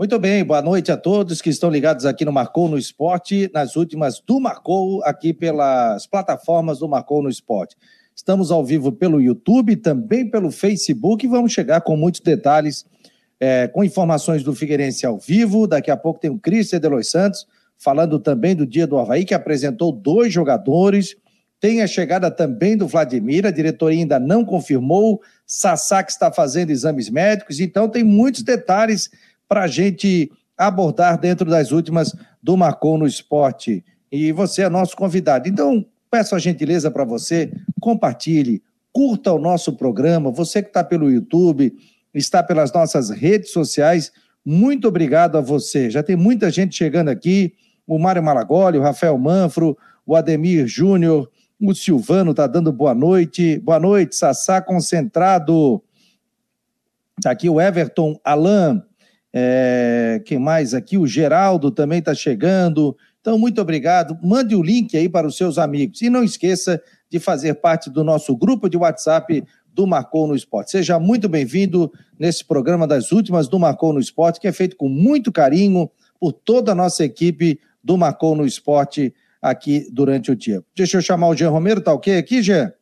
[0.00, 3.76] Muito bem, boa noite a todos que estão ligados aqui no Marcou no Esporte, nas
[3.76, 7.76] últimas do Marcou, aqui pelas plataformas do Marcou no Esporte.
[8.16, 12.86] Estamos ao vivo pelo YouTube, também pelo Facebook, e vamos chegar com muitos detalhes,
[13.38, 15.66] é, com informações do Figueirense ao vivo.
[15.66, 17.46] Daqui a pouco tem o Cristian Delois Santos,
[17.76, 21.14] falando também do dia do Havaí, que apresentou dois jogadores.
[21.60, 25.20] Tem a chegada também do Vladimir, a diretoria ainda não confirmou.
[25.46, 29.10] Sassá que está fazendo exames médicos, então tem muitos detalhes
[29.50, 33.84] para a gente abordar dentro das últimas do Marcou no Esporte.
[34.10, 35.48] E você é nosso convidado.
[35.48, 40.30] Então, peço a gentileza para você, compartilhe, curta o nosso programa.
[40.30, 41.74] Você que está pelo YouTube,
[42.14, 44.12] está pelas nossas redes sociais,
[44.46, 45.90] muito obrigado a você.
[45.90, 47.52] Já tem muita gente chegando aqui.
[47.88, 51.28] O Mário Malagoli, o Rafael Manfro, o Ademir Júnior,
[51.60, 53.58] o Silvano está dando boa noite.
[53.58, 55.82] Boa noite, Sassá Concentrado.
[57.18, 58.80] Está aqui o Everton Alain.
[59.32, 60.98] É, quem mais aqui?
[60.98, 62.96] O Geraldo também está chegando.
[63.20, 64.18] Então, muito obrigado.
[64.22, 66.02] Mande o link aí para os seus amigos.
[66.02, 70.70] E não esqueça de fazer parte do nosso grupo de WhatsApp do Marcou no Esporte.
[70.70, 74.88] Seja muito bem-vindo nesse programa das últimas do Marcou no Esporte, que é feito com
[74.88, 80.62] muito carinho por toda a nossa equipe do Marcou no Esporte aqui durante o dia.
[80.76, 82.72] Deixa eu chamar o Jean Romero, tá ok aqui, Jean?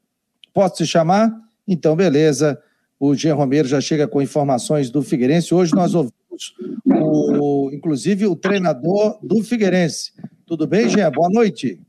[0.53, 1.33] Posso te chamar?
[1.67, 2.61] Então, beleza.
[2.99, 5.55] O Jean Romero já chega com informações do Figueirense.
[5.55, 6.18] Hoje nós ouvimos
[6.87, 10.13] o, inclusive o treinador do Figueirense.
[10.47, 11.11] Tudo bem, Jean?
[11.11, 11.81] Boa noite.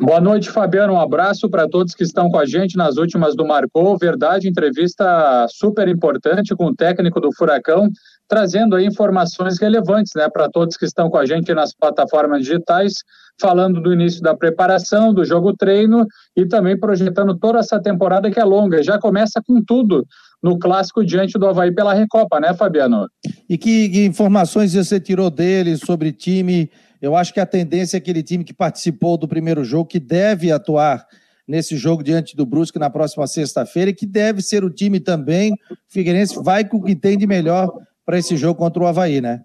[0.00, 0.94] Boa noite, Fabiano.
[0.94, 3.96] Um abraço para todos que estão com a gente nas últimas do Marcou.
[3.98, 7.88] Verdade, entrevista super importante com o técnico do Furacão,
[8.28, 12.94] trazendo aí informações relevantes né, para todos que estão com a gente nas plataformas digitais,
[13.38, 18.40] falando do início da preparação, do jogo treino e também projetando toda essa temporada que
[18.40, 18.82] é longa.
[18.82, 20.06] Já começa com tudo
[20.44, 23.08] no clássico diante do Havaí pela Recopa, né, Fabiano?
[23.48, 26.70] E que, que informações você tirou dele sobre time?
[27.00, 30.52] Eu acho que a tendência é aquele time que participou do primeiro jogo, que deve
[30.52, 31.06] atuar
[31.48, 35.52] nesse jogo diante do Brusque na próxima sexta-feira e que deve ser o time também.
[35.70, 37.72] O Figueirense vai com o que tem de melhor
[38.04, 39.40] para esse jogo contra o Havaí, né?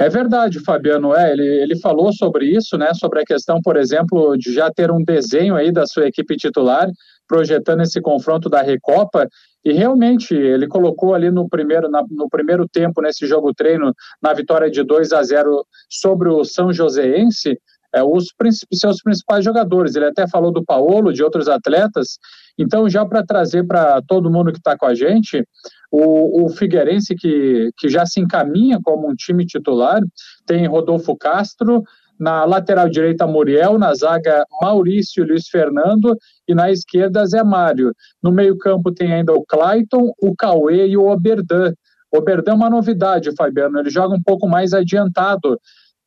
[0.00, 1.14] É verdade, Fabiano.
[1.14, 2.92] É, ele, ele falou sobre isso, né?
[2.94, 6.90] Sobre a questão, por exemplo, de já ter um desenho aí da sua equipe titular,
[7.28, 9.28] projetando esse confronto da Recopa.
[9.64, 14.32] E realmente ele colocou ali no primeiro, na, no primeiro tempo, nesse jogo treino, na
[14.34, 17.58] vitória de 2 a 0 sobre o São Joséense,
[17.94, 18.26] é, os
[18.72, 19.94] seus principais jogadores.
[19.94, 22.18] Ele até falou do Paulo, de outros atletas.
[22.58, 25.46] Então, já para trazer para todo mundo que está com a gente,
[25.90, 30.00] o, o Figueirense, que, que já se encaminha como um time titular,
[30.44, 31.82] tem Rodolfo Castro,
[32.18, 36.16] na lateral direita Muriel, na zaga Maurício Luiz Fernando
[36.48, 37.92] e na esquerda Zé Mário.
[38.22, 41.72] No meio-campo tem ainda o Clayton, o Cauê e o Oberdan.
[42.12, 45.58] Oberdan é uma novidade, Fabiano, ele joga um pouco mais adiantado.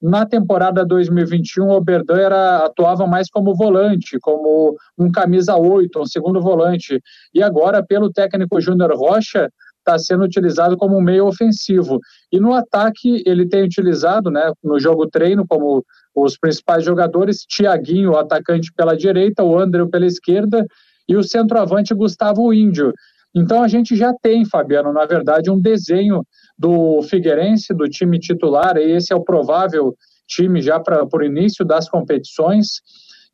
[0.01, 6.06] Na temporada 2021, o Oberdan era, atuava mais como volante, como um camisa 8, um
[6.06, 7.01] segundo volante.
[7.34, 9.50] E agora, pelo técnico Júnior Rocha,
[9.88, 12.00] está sendo utilizado como um meio ofensivo.
[12.31, 15.84] E no ataque, ele tem utilizado, né, no jogo treino, como
[16.23, 20.66] os principais jogadores, Tiaguinho, o atacante pela direita, o André pela esquerda,
[21.07, 22.91] e o centroavante Gustavo Índio.
[23.35, 26.23] Então a gente já tem, Fabiano, na verdade, um desenho
[26.57, 29.95] do Figueirense, do time titular, e esse é o provável
[30.27, 32.81] time já para o início das competições.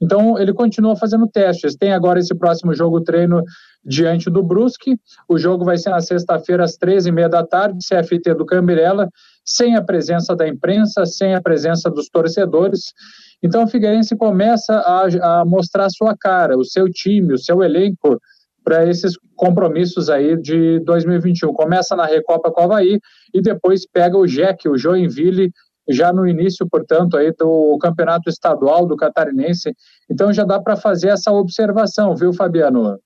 [0.01, 1.75] Então, ele continua fazendo testes.
[1.75, 3.41] Tem agora esse próximo jogo treino
[3.85, 4.97] diante do Brusque.
[5.27, 9.09] O jogo vai ser na sexta-feira, às 13h30 da tarde, CFT do Cambirela,
[9.45, 12.93] sem a presença da imprensa, sem a presença dos torcedores.
[13.41, 18.19] Então, o Figueirense começa a, a mostrar sua cara, o seu time, o seu elenco
[18.63, 21.51] para esses compromissos aí de 2021.
[21.53, 22.99] Começa na Recopa com o Havaí
[23.33, 25.51] e depois pega o Jack, o Joinville,
[25.89, 29.73] já no início, portanto, aí do campeonato estadual do catarinense.
[30.09, 32.97] Então já dá para fazer essa observação, viu, Fabiano?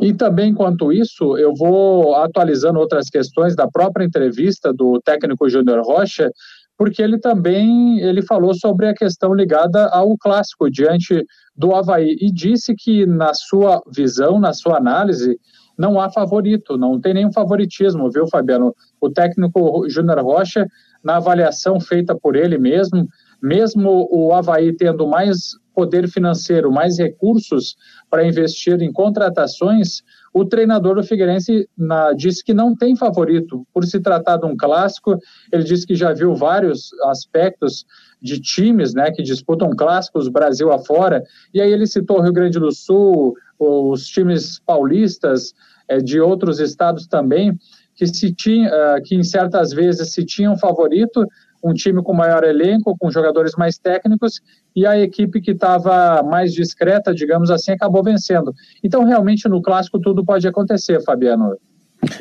[0.00, 5.82] E também, quanto isso, eu vou atualizando outras questões da própria entrevista do técnico Júnior
[5.84, 6.30] Rocha,
[6.76, 11.24] porque ele também ele falou sobre a questão ligada ao clássico diante
[11.56, 15.38] do Havaí e disse que, na sua visão, na sua análise,
[15.78, 18.74] não há favorito, não tem nenhum favoritismo, viu, Fabiano?
[19.00, 20.66] O técnico Júnior Rocha,
[21.02, 23.08] na avaliação feita por ele mesmo,
[23.42, 27.76] mesmo o Havaí tendo mais poder financeiro, mais recursos
[28.08, 30.02] para investir em contratações,
[30.32, 33.66] o treinador do Figueirense na, disse que não tem favorito.
[33.74, 35.18] Por se tratar de um clássico,
[35.52, 37.84] ele disse que já viu vários aspectos
[38.22, 42.72] de times né, que disputam clássicos Brasil afora, e aí ele citou Rio Grande do
[42.72, 45.52] Sul, os times paulistas
[45.88, 47.56] é, de outros estados também,
[47.94, 51.26] que se tinha, uh, que em certas vezes se tinha um favorito,
[51.68, 54.40] um time com maior elenco, com jogadores mais técnicos,
[54.74, 58.52] e a equipe que estava mais discreta, digamos assim, acabou vencendo.
[58.82, 61.56] Então, realmente, no clássico tudo pode acontecer, Fabiano.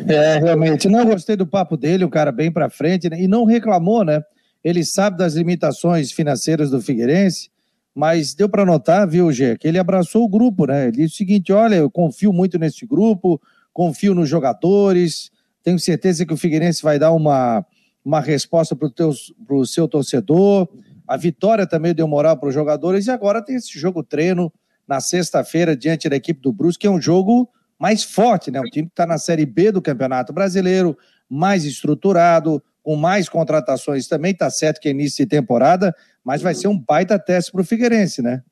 [0.08, 0.88] É, realmente.
[0.88, 3.22] Não gostei do papo dele, o cara bem para frente, né?
[3.22, 4.22] e não reclamou, né?
[4.64, 7.50] Ele sabe das limitações financeiras do Figueirense,
[7.94, 10.88] mas deu para notar, viu, Gê, que ele abraçou o grupo, né?
[10.88, 13.40] Ele disse o seguinte: olha, eu confio muito nesse grupo,
[13.72, 15.30] confio nos jogadores,
[15.64, 17.66] tenho certeza que o Figueirense vai dar uma,
[18.06, 20.70] uma resposta para o seu torcedor.
[21.08, 24.54] A vitória também deu moral para os jogadores, e agora tem esse jogo treino
[24.88, 27.50] na sexta-feira diante da equipe do Brusque, que é um jogo
[27.80, 28.62] mais forte, né?
[28.62, 30.96] Um time que está na Série B do Campeonato Brasileiro,
[31.28, 34.36] mais estruturado, com mais contratações também.
[34.36, 35.94] Tá certo que é início de temporada,
[36.24, 38.44] mas vai ser um baita teste para o Figueirense, né?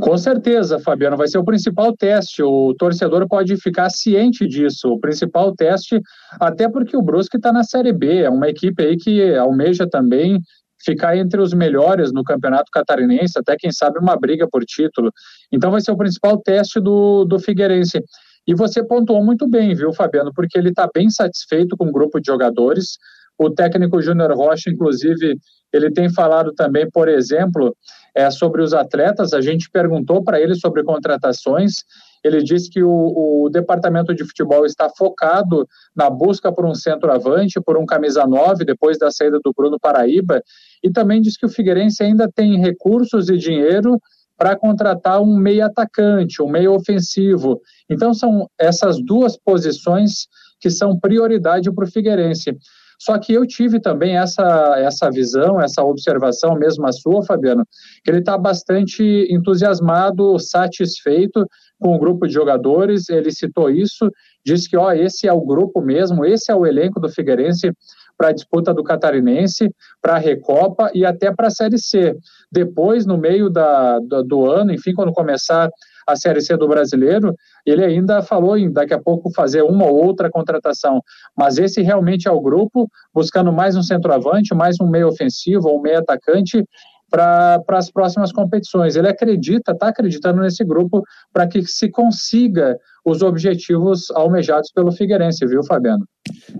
[0.00, 2.42] Com certeza, Fabiano, vai ser o principal teste.
[2.42, 4.88] O torcedor pode ficar ciente disso.
[4.88, 6.00] O principal teste,
[6.40, 10.40] até porque o Brusque está na Série B, é uma equipe aí que almeja também
[10.84, 15.12] ficar entre os melhores no campeonato catarinense, até quem sabe uma briga por título.
[15.52, 18.02] Então vai ser o principal teste do, do Figueirense.
[18.46, 22.18] E você pontuou muito bem, viu, Fabiano, porque ele está bem satisfeito com o grupo
[22.20, 22.96] de jogadores.
[23.38, 25.36] O técnico Júnior Rocha, inclusive,
[25.72, 27.76] ele tem falado também, por exemplo,
[28.14, 29.32] é, sobre os atletas.
[29.32, 31.84] A gente perguntou para ele sobre contratações.
[32.24, 37.60] Ele disse que o, o, departamento de futebol está focado na busca por um centroavante,
[37.60, 40.42] por um camisa 9, depois da saída do Bruno Paraíba.
[40.82, 44.00] E também disse que o Figueirense ainda tem recursos e dinheiro
[44.36, 47.60] para contratar um meio atacante, um meio ofensivo.
[47.90, 50.26] Então são essas duas posições
[50.60, 52.56] que são prioridade para o Figueirense.
[52.98, 57.64] Só que eu tive também essa, essa visão, essa observação, mesmo a sua, Fabiano,
[58.04, 61.46] que ele está bastante entusiasmado, satisfeito
[61.80, 63.08] com o grupo de jogadores.
[63.08, 64.10] Ele citou isso,
[64.44, 67.72] disse que ó, esse é o grupo mesmo, esse é o elenco do Figueirense
[68.16, 69.70] para a disputa do Catarinense,
[70.02, 72.16] para a Recopa e até para a Série C.
[72.50, 75.70] Depois, no meio da, do, do ano, enfim, quando começar
[76.08, 77.34] a Série C do Brasileiro,
[77.66, 81.02] ele ainda falou em daqui a pouco fazer uma ou outra contratação.
[81.36, 85.78] Mas esse realmente é o grupo, buscando mais um centroavante, mais um meio ofensivo ou
[85.78, 86.64] um meio atacante
[87.10, 88.96] para as próximas competições.
[88.96, 91.02] Ele acredita, está acreditando nesse grupo
[91.32, 96.06] para que se consiga os objetivos almejados pelo Figueirense, viu, Fabiano?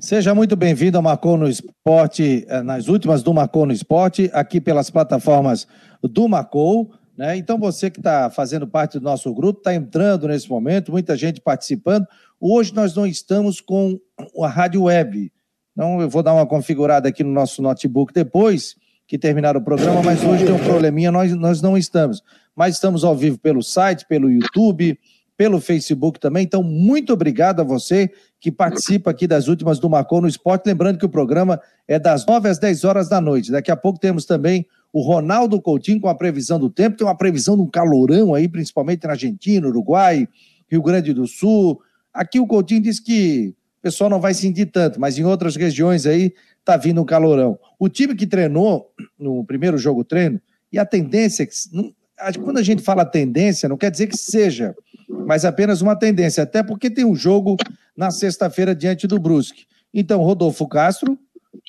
[0.00, 4.60] Seja muito bem-vindo ao Marcou no Esporte, eh, nas últimas do Marcou no Esporte, aqui
[4.60, 5.66] pelas plataformas
[6.02, 6.90] do Marcou.
[7.18, 7.36] Né?
[7.36, 11.40] Então, você que está fazendo parte do nosso grupo, está entrando nesse momento, muita gente
[11.40, 12.06] participando.
[12.40, 13.98] Hoje nós não estamos com
[14.40, 15.32] a rádio web.
[15.72, 20.02] Então, eu vou dar uma configurada aqui no nosso notebook depois que terminar o programa,
[20.02, 22.22] mas hoje tem um probleminha, nós, nós não estamos.
[22.54, 24.98] Mas estamos ao vivo pelo site, pelo YouTube,
[25.36, 26.44] pelo Facebook também.
[26.44, 30.66] Então, muito obrigado a você que participa aqui das últimas do Marcou no Esporte.
[30.66, 33.50] Lembrando que o programa é das 9 às 10 horas da noite.
[33.50, 36.96] Daqui a pouco temos também o Ronaldo Coutinho com a previsão do tempo.
[36.96, 40.28] Tem uma previsão de um calorão aí, principalmente na Argentina, Uruguai,
[40.70, 41.80] Rio Grande do Sul.
[42.12, 46.06] Aqui o Coutinho diz que o pessoal não vai sentir tanto, mas em outras regiões
[46.06, 46.32] aí
[46.64, 47.58] tá vindo um calorão.
[47.78, 50.40] O time que treinou no primeiro jogo treino,
[50.70, 54.74] e a tendência, é quando a gente fala tendência, não quer dizer que seja,
[55.08, 57.56] mas apenas uma tendência, até porque tem um jogo
[57.96, 59.64] na sexta-feira diante do Brusque.
[59.94, 61.18] Então, Rodolfo Castro,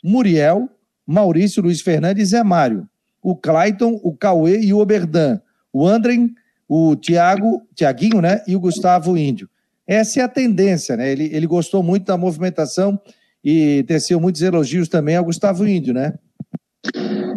[0.04, 0.70] Muriel,
[1.08, 2.88] Maurício Luiz Fernandes e Zé Mário.
[3.29, 5.39] O Clayton, o Cauê e o Oberdan.
[5.71, 6.31] O Andren,
[6.67, 8.41] o Thiago, Tiaguinho, né?
[8.48, 9.48] E o Gustavo Índio.
[9.86, 11.12] Essa é a tendência, né?
[11.12, 13.00] Ele, ele gostou muito da movimentação
[13.43, 16.13] e teceu muitos elogios também ao Gustavo Índio, né?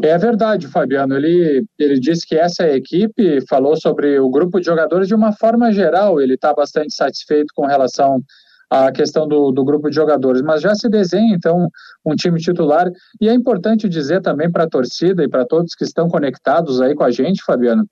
[0.03, 1.15] É verdade, Fabiano.
[1.15, 5.73] Ele, ele disse que essa equipe falou sobre o grupo de jogadores de uma forma
[5.73, 6.21] geral.
[6.21, 8.23] Ele está bastante satisfeito com relação
[8.73, 11.69] à questão do, do grupo de jogadores, mas já se desenha então
[12.03, 12.91] um time titular.
[13.21, 16.95] E é importante dizer também para a torcida e para todos que estão conectados aí
[16.95, 17.87] com a gente, Fabiano,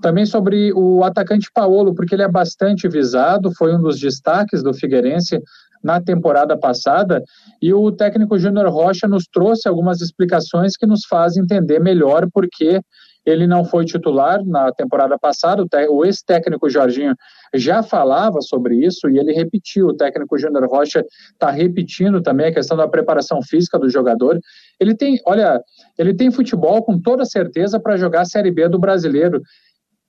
[0.00, 4.72] também sobre o atacante Paulo, porque ele é bastante visado, foi um dos destaques do
[4.72, 5.38] Figueirense
[5.84, 7.22] na temporada passada,
[7.60, 12.46] e o técnico Júnior Rocha nos trouxe algumas explicações que nos fazem entender melhor por
[12.50, 12.80] que
[13.24, 15.64] ele não foi titular na temporada passada.
[15.90, 17.14] O ex-técnico Jorginho
[17.54, 19.88] já falava sobre isso e ele repetiu.
[19.88, 24.38] O técnico Júnior Rocha está repetindo também a questão da preparação física do jogador.
[24.80, 25.60] Ele tem, olha,
[25.98, 29.40] ele tem futebol com toda certeza para jogar a Série B do brasileiro.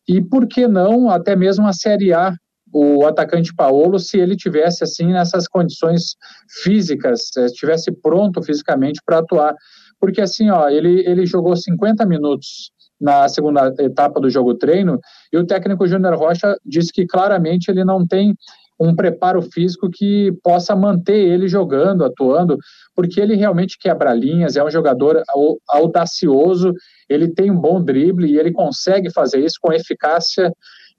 [0.08, 2.34] E por que não até mesmo a Série A
[2.74, 6.16] o atacante Paulo se ele tivesse assim nessas condições
[6.64, 9.54] físicas, estivesse pronto fisicamente para atuar.
[10.00, 12.73] Porque assim, ó, ele, ele jogou 50 minutos
[13.04, 14.98] na segunda etapa do jogo treino
[15.32, 18.34] e o técnico Júnior Rocha disse que claramente ele não tem
[18.80, 22.58] um preparo físico que possa manter ele jogando, atuando,
[22.96, 25.22] porque ele realmente quebra linhas, é um jogador
[25.70, 26.74] audacioso,
[27.10, 30.52] ele tem um bom drible e ele consegue fazer isso com eficácia.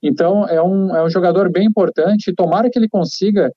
[0.02, 2.34] Então, é um, é um jogador bem importante.
[2.34, 3.50] Tomara que ele consiga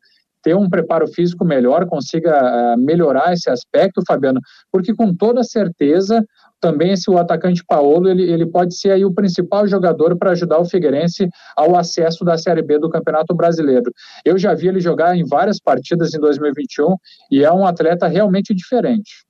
[0.47, 4.39] ter um preparo físico melhor, consiga uh, melhorar esse aspecto, Fabiano,
[4.71, 6.23] porque com toda certeza
[6.61, 10.57] também esse o atacante Paulo ele, ele pode ser aí o principal jogador para ajudar
[10.57, 13.91] o Figueirense ao acesso da Série B do Campeonato Brasileiro.
[14.23, 16.95] Eu já vi ele jogar em várias partidas em 2021
[17.29, 19.25] e é um atleta realmente diferente.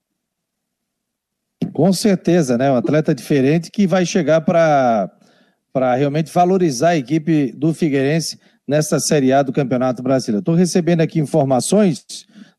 [1.72, 2.70] Com certeza, né?
[2.70, 5.10] Um atleta diferente que vai chegar para
[5.70, 10.40] para realmente valorizar a equipe do Figueirense nessa Série A do Campeonato Brasileiro.
[10.40, 12.04] Estou recebendo aqui informações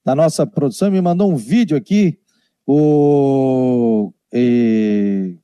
[0.04, 2.18] da nossa produção, me mandou um vídeo aqui,
[2.66, 4.12] o...
[4.34, 5.36] E...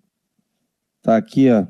[1.03, 1.67] Tá aqui, ó.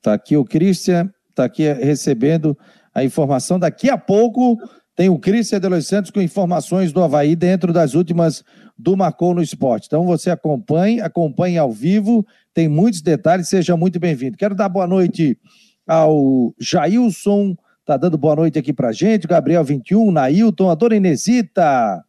[0.00, 2.56] Tá aqui o Christian, tá aqui recebendo
[2.94, 3.58] a informação.
[3.58, 4.56] Daqui a pouco
[4.94, 8.44] tem o Christian de Los Santos com informações do Havaí dentro das últimas
[8.78, 9.86] do Marcou no Esporte.
[9.86, 12.24] Então você acompanhe, acompanhe ao vivo,
[12.54, 14.36] tem muitos detalhes, seja muito bem-vindo.
[14.36, 15.36] Quero dar boa noite
[15.86, 22.04] ao Jailson, tá dando boa noite aqui pra gente, Gabriel 21, Nailton, a dona Inesita,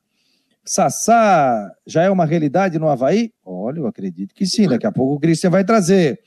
[0.66, 3.32] Sassá, já é uma realidade no Havaí?
[3.46, 6.20] Olha, eu acredito que sim, daqui a pouco o Cristian vai trazer.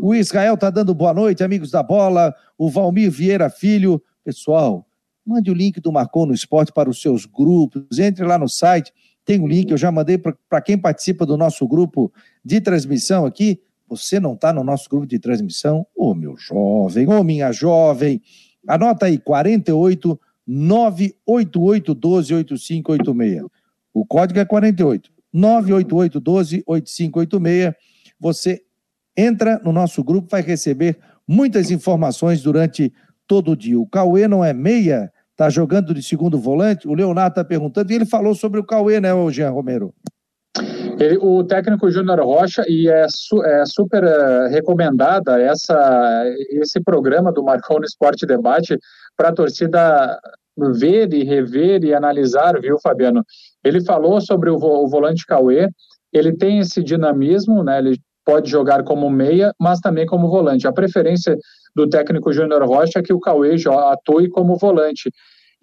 [0.00, 4.86] O Israel tá dando boa noite, amigos da bola, o Valmir Vieira Filho, pessoal,
[5.26, 8.92] mande o link do Marcou no Esporte para os seus grupos, entre lá no site,
[9.24, 12.12] tem um link, eu já mandei para quem participa do nosso grupo
[12.44, 15.86] de transmissão aqui, você não está no nosso grupo de transmissão?
[15.96, 18.20] Ô, oh, meu jovem, ô, oh, minha jovem.
[18.66, 23.46] Anota aí, 48 988 12 8586.
[23.92, 27.74] O código é 48 988 12 8586.
[28.20, 28.62] Você
[29.16, 32.92] entra no nosso grupo, vai receber muitas informações durante
[33.26, 33.78] todo o dia.
[33.78, 36.88] O Cauê não é meia, tá jogando de segundo volante.
[36.88, 39.94] O Leonardo está perguntando, e ele falou sobre o Cauê, né, o Jean Romero?
[40.98, 47.32] Ele, o técnico Júnior Rocha, e é, su, é super uh, recomendada essa, esse programa
[47.32, 48.76] do Marconi Esporte Debate
[49.16, 50.18] para a torcida
[50.74, 53.24] ver e rever e analisar, viu, Fabiano?
[53.64, 55.68] Ele falou sobre o, o volante Cauê,
[56.12, 57.78] ele tem esse dinamismo, né?
[57.78, 60.66] Ele pode jogar como meia, mas também como volante.
[60.66, 61.36] A preferência
[61.74, 63.54] do técnico Júnior Rocha é que o Cauê
[63.90, 65.10] atue como volante.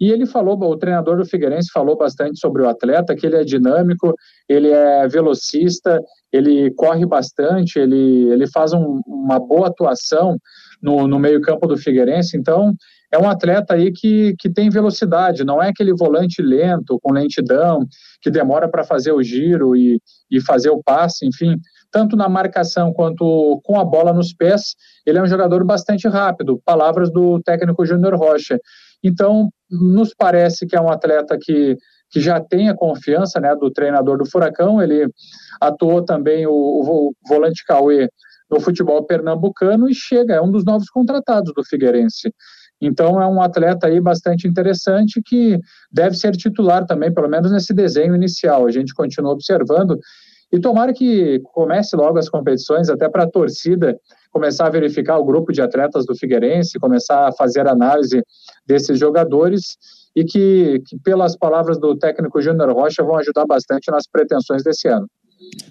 [0.00, 3.44] E ele falou, o treinador do Figueirense falou bastante sobre o atleta, que ele é
[3.44, 4.14] dinâmico,
[4.48, 6.00] ele é velocista,
[6.32, 10.36] ele corre bastante, ele, ele faz um, uma boa atuação
[10.82, 12.36] no, no meio-campo do Figueirense.
[12.36, 12.74] Então,
[13.10, 17.86] é um atleta aí que, que tem velocidade, não é aquele volante lento, com lentidão,
[18.20, 20.00] que demora para fazer o giro e,
[20.30, 21.56] e fazer o passe, enfim.
[21.90, 24.74] Tanto na marcação quanto com a bola nos pés,
[25.06, 26.60] ele é um jogador bastante rápido.
[26.64, 28.58] Palavras do técnico Júnior Rocha.
[29.02, 31.76] Então, nos parece que é um atleta que,
[32.10, 34.82] que já tem a confiança né, do treinador do Furacão.
[34.82, 35.08] Ele
[35.60, 38.08] atuou também o, o volante Cauê
[38.50, 42.32] no futebol pernambucano e chega, é um dos novos contratados do Figueirense.
[42.80, 45.58] Então é um atleta aí bastante interessante que
[45.90, 48.66] deve ser titular também, pelo menos nesse desenho inicial.
[48.66, 49.98] A gente continua observando
[50.52, 53.98] e tomara que comece logo as competições, até para a torcida
[54.36, 58.22] começar a verificar o grupo de atletas do Figueirense, começar a fazer análise
[58.66, 59.78] desses jogadores
[60.14, 64.88] e que, que pelas palavras do técnico Júnior Rocha, vão ajudar bastante nas pretensões desse
[64.88, 65.06] ano.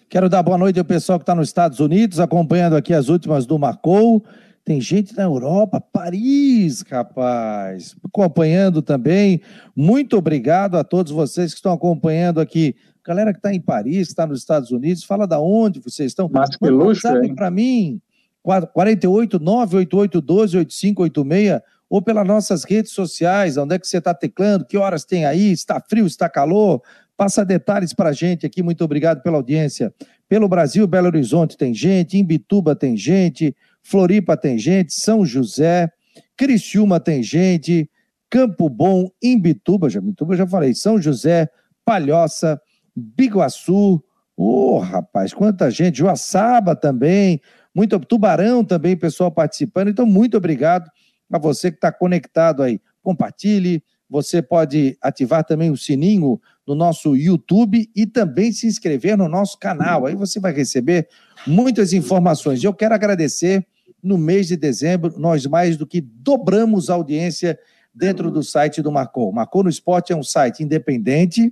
[0.10, 3.46] Quero dar boa noite ao pessoal que está nos Estados Unidos, acompanhando aqui as últimas
[3.46, 4.24] do Marcou.
[4.64, 9.42] Tem gente na Europa, Paris, rapaz, acompanhando também.
[9.76, 12.76] Muito obrigado a todos vocês que estão acompanhando aqui.
[13.06, 16.28] Galera que está em Paris, que está nos Estados Unidos, fala da onde vocês estão.
[16.32, 18.02] Mas que luxo, para mim,
[18.46, 24.66] 48 988 12 8586 ou pelas nossas redes sociais, onde é que você está teclando,
[24.66, 26.82] que horas tem aí, está frio, está calor,
[27.16, 29.94] passa detalhes para a gente aqui, muito obrigado pela audiência.
[30.28, 35.90] Pelo Brasil, Belo Horizonte tem gente, Imbituba tem gente, Floripa tem gente, São José,
[36.36, 37.90] Criciúma tem gente,
[38.30, 41.48] Campo Bom, Imbituba, já, Imbituba já falei, São José,
[41.86, 42.60] Palhoça,
[42.96, 44.04] Biguaçu,
[44.36, 47.40] ô oh, rapaz, quanta gente, Joaçaba também,
[47.76, 49.90] muito Tubarão também, pessoal participando.
[49.90, 50.90] Então, muito obrigado
[51.30, 52.80] a você que está conectado aí.
[53.04, 53.84] Compartilhe.
[54.10, 59.60] Você pode ativar também o sininho no nosso YouTube e também se inscrever no nosso
[59.60, 60.06] canal.
[60.06, 61.08] Aí você vai receber
[61.46, 62.64] muitas informações.
[62.64, 63.66] Eu quero agradecer.
[64.02, 67.58] No mês de dezembro, nós mais do que dobramos a audiência
[67.96, 69.32] dentro do site do Marcou.
[69.32, 71.52] Marcou no Esporte é um site independente,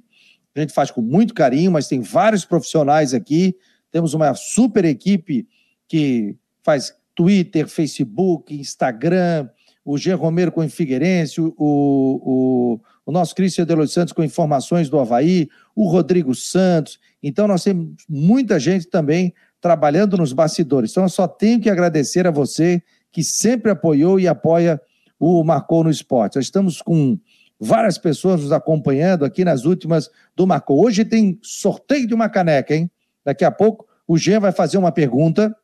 [0.55, 3.55] a gente faz com muito carinho, mas tem vários profissionais aqui,
[3.91, 5.47] temos uma super equipe
[5.93, 9.47] que faz Twitter, Facebook, Instagram,
[9.85, 10.11] o G.
[10.13, 14.97] Romero com o Figueirense, o, o, o nosso Cristian de Los Santos com informações do
[14.97, 16.99] Havaí, o Rodrigo Santos.
[17.21, 20.89] Então, nós temos muita gente também trabalhando nos bastidores.
[20.89, 22.81] Então, eu só tenho que agradecer a você
[23.11, 24.81] que sempre apoiou e apoia
[25.19, 26.37] o Marcou no Esporte.
[26.37, 27.19] Nós estamos com
[27.59, 30.83] várias pessoas nos acompanhando aqui nas últimas do Marcou.
[30.83, 32.89] Hoje tem sorteio de uma caneca, hein?
[33.23, 35.55] Daqui a pouco o Jean vai fazer uma pergunta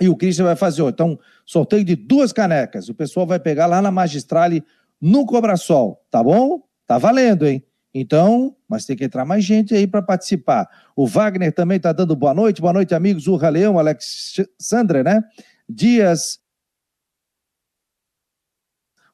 [0.00, 0.82] e o Christian vai fazer.
[0.82, 2.88] Então, sorteio de duas canecas.
[2.88, 4.64] O pessoal vai pegar lá na Magistrale
[5.00, 6.62] no Cobrasol, tá bom?
[6.86, 7.64] Tá valendo, hein?
[7.92, 10.68] Então, mas tem que entrar mais gente aí para participar.
[10.94, 12.60] O Wagner também está dando boa noite.
[12.60, 13.26] Boa noite, amigos.
[13.26, 15.22] O Leão, Alexandre, né?
[15.68, 16.38] Dias.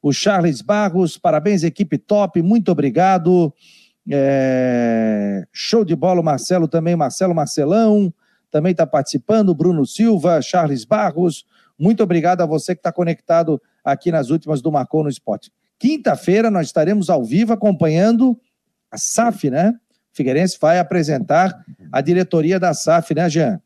[0.02, 3.52] O Charles Barros, parabéns, equipe top, muito obrigado.
[4.09, 5.47] É...
[5.50, 8.12] Show de bola, o Marcelo também, Marcelo Marcelão
[8.56, 11.44] também está participando, Bruno Silva, Charles Barros.
[11.78, 15.52] Muito obrigado a você que está conectado aqui nas últimas do Marcou no Esporte.
[15.78, 18.34] Quinta-feira nós estaremos ao vivo acompanhando
[18.90, 19.75] a SAF, né?
[20.10, 21.54] Figueirense vai apresentar
[21.92, 23.60] a diretoria da SAF, né, Jean?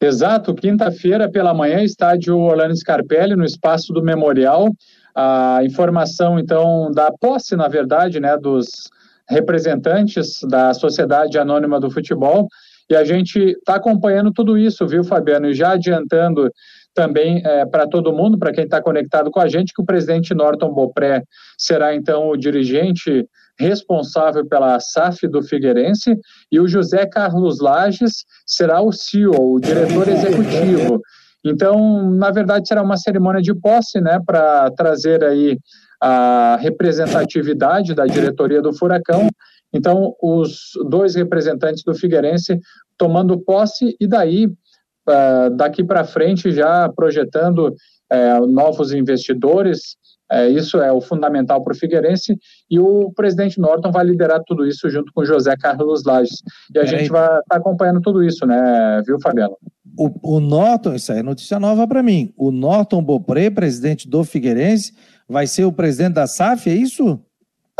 [0.00, 4.68] Exato, quinta-feira pela manhã, estádio Orlando Scarpelli, no espaço do Memorial.
[5.14, 8.90] A informação, então, da posse, na verdade, né, dos
[9.28, 12.48] representantes da Sociedade Anônima do Futebol
[12.90, 15.46] e a gente está acompanhando tudo isso, viu, Fabiano?
[15.46, 16.50] E já adiantando
[16.92, 20.34] também é, para todo mundo, para quem está conectado com a gente, que o presidente
[20.34, 21.22] Norton Bopré
[21.56, 23.24] será então o dirigente
[23.58, 26.16] responsável pela SAF do Figueirense
[26.50, 31.00] e o José Carlos Lages será o CEO, o diretor executivo.
[31.44, 35.58] Então, na verdade, será uma cerimônia de posse, né, para trazer aí
[36.00, 39.28] a representatividade da diretoria do Furacão
[39.72, 42.58] então, os dois representantes do Figueirense
[42.98, 49.96] tomando posse e daí, uh, daqui para frente, já projetando uh, novos investidores.
[50.30, 52.36] Uh, isso é o fundamental para o Figueirense
[52.70, 56.42] e o presidente Norton vai liderar tudo isso junto com José Carlos Lages.
[56.74, 59.56] E a gente vai estar tá acompanhando tudo isso, né, viu, Fabiano?
[59.98, 62.32] O, o Norton, isso é notícia nova para mim.
[62.36, 64.92] O Norton Bopré, presidente do Figueirense,
[65.28, 67.20] vai ser o presidente da SAF, é isso?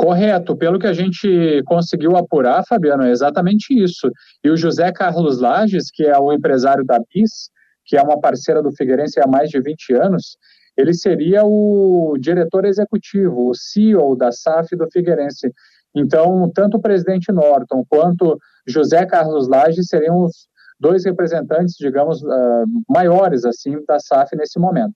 [0.00, 4.10] Correto, pelo que a gente conseguiu apurar, Fabiano, é exatamente isso.
[4.42, 7.50] E o José Carlos Lages, que é o empresário da BIS,
[7.84, 10.38] que é uma parceira do Figueirense há mais de 20 anos,
[10.74, 15.52] ele seria o diretor executivo, o CEO da SAF do Figueirense.
[15.94, 20.48] Então, tanto o presidente Norton quanto José Carlos Lages seriam os
[20.80, 24.94] dois representantes, digamos, uh, maiores assim da SAF nesse momento.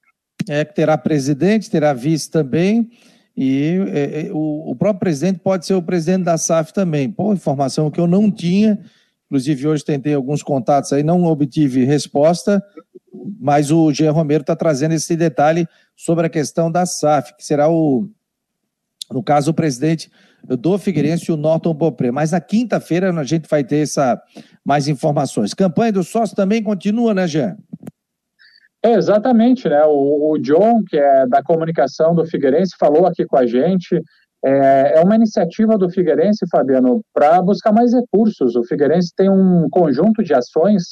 [0.48, 2.88] É que terá presidente, terá vice também.
[3.36, 7.10] E é, é, o, o, próprio presidente pode ser o presidente da SAF também.
[7.10, 8.78] Pô, informação que eu não tinha,
[9.26, 12.62] inclusive hoje tentei alguns contatos aí, não obtive resposta,
[13.40, 15.66] mas o Jean Romero está trazendo esse detalhe
[15.96, 18.08] sobre a questão da SAF, que será o,
[19.10, 20.10] no caso, o presidente
[20.44, 22.10] do Figueirense, o Norton Bopré.
[22.10, 24.20] Mas na quinta-feira a gente vai ter essa,
[24.64, 25.54] mais informações.
[25.54, 27.56] Campanha do sócio também continua, né, Jean?
[28.84, 29.82] É, exatamente, né?
[29.86, 33.98] O, o, John, que é da comunicação do Figueirense, falou aqui com a gente.
[34.44, 38.54] É, é uma iniciativa do Figueirense, Fabiano, para buscar mais recursos.
[38.54, 40.82] O Figueirense tem um conjunto de ações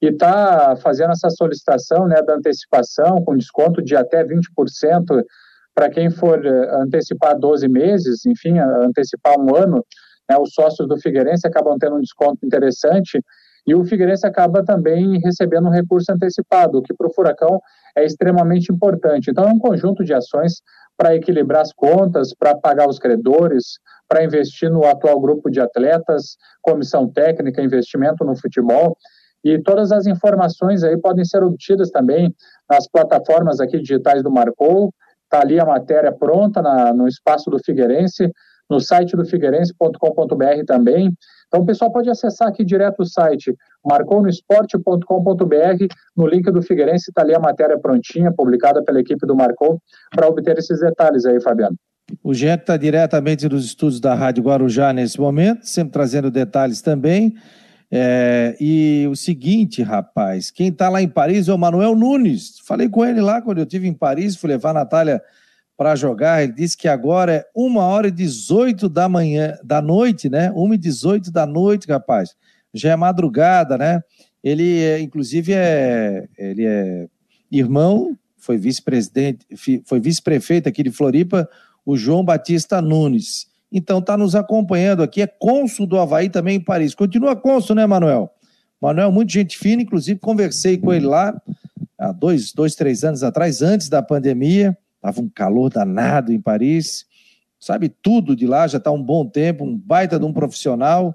[0.00, 5.24] e está fazendo essa solicitação né, da antecipação com desconto de até 20%
[5.74, 9.84] para quem for eh, antecipar 12 meses, enfim, antecipar um ano.
[10.30, 13.20] Né, os sócios do Figueirense acabam tendo um desconto interessante
[13.66, 17.60] e o Figueirense acaba também recebendo um recurso antecipado, o que para o Furacão
[17.96, 19.30] é extremamente importante.
[19.30, 20.62] Então, é um conjunto de ações
[20.96, 26.36] para equilibrar as contas, para pagar os credores, para investir no atual grupo de atletas,
[26.62, 28.96] comissão técnica, investimento no futebol.
[29.44, 32.34] E todas as informações aí podem ser obtidas também
[32.70, 34.92] nas plataformas aqui digitais do Marcou.
[35.24, 38.30] Está ali a matéria pronta na, no espaço do Figueirense,
[38.68, 41.12] no site do figueirense.com.br também.
[41.46, 45.94] Então, o pessoal pode acessar aqui direto o site marconosport.com.br.
[46.16, 50.26] No link do Figueirense está ali a matéria prontinha, publicada pela equipe do Marcou, para
[50.26, 51.76] obter esses detalhes aí, Fabiano.
[52.22, 57.34] O Jean está diretamente dos estúdios da Rádio Guarujá nesse momento, sempre trazendo detalhes também.
[57.90, 62.58] É, e o seguinte, rapaz, quem está lá em Paris é o Manuel Nunes.
[62.64, 65.22] Falei com ele lá quando eu estive em Paris, fui levar a Natália
[65.76, 66.42] para jogar.
[66.42, 70.50] Ele disse que agora é uma hora e 18 da manhã, da noite, né?
[70.54, 72.34] Uma e 18 da noite, rapaz.
[72.72, 74.00] Já é madrugada, né?
[74.42, 77.08] Ele, é, inclusive, é, ele é
[77.50, 79.46] irmão, foi vice-presidente,
[79.84, 81.48] foi vice-prefeito aqui de Floripa,
[81.84, 83.46] o João Batista Nunes.
[83.70, 86.94] Então está nos acompanhando aqui, é cônsul do Havaí também em Paris.
[86.94, 88.30] Continua cônsul, né, Manuel?
[88.80, 91.40] Manuel, muito gente fina, inclusive conversei com ele lá
[91.98, 94.76] há dois, dois, três anos atrás, antes da pandemia
[95.08, 97.06] Estava um calor danado em Paris.
[97.60, 101.14] Sabe tudo de lá, já está um bom tempo, um baita de um profissional.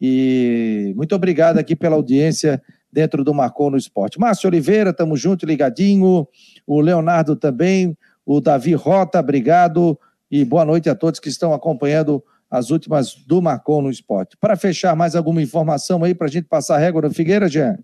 [0.00, 4.18] E muito obrigado aqui pela audiência dentro do Marcou no Esporte.
[4.18, 6.26] Márcio Oliveira, estamos junto, ligadinho.
[6.64, 7.96] O Leonardo também.
[8.24, 9.98] O Davi Rota, obrigado.
[10.30, 14.36] E boa noite a todos que estão acompanhando as últimas do Marcou no Esporte.
[14.36, 17.76] Para fechar, mais alguma informação aí para a gente passar a régua no Figueira, Jean?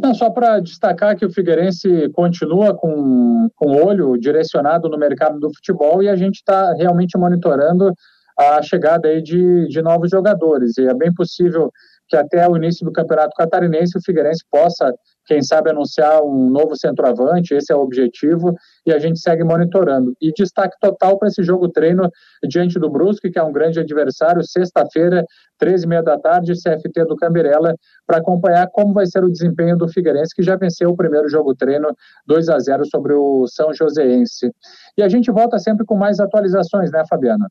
[0.00, 5.52] Não, só para destacar que o Figueirense continua com, com olho direcionado no mercado do
[5.54, 7.92] futebol e a gente está realmente monitorando
[8.38, 10.78] a chegada aí de, de novos jogadores.
[10.78, 11.70] E é bem possível
[12.08, 14.92] que até o início do Campeonato Catarinense o Figueirense possa,
[15.30, 18.52] quem sabe, anunciar um novo centroavante, esse é o objetivo,
[18.84, 20.12] e a gente segue monitorando.
[20.20, 22.10] E destaque total para esse jogo treino
[22.48, 25.24] diante do Brusque, que é um grande adversário, sexta-feira,
[25.62, 30.34] 13h30 da tarde, CFT do Cambirela, para acompanhar como vai ser o desempenho do Figueirense,
[30.34, 31.94] que já venceu o primeiro jogo treino
[32.26, 34.50] 2 a 0 sobre o São Joséense.
[34.98, 37.46] E a gente volta sempre com mais atualizações, né, Fabiana?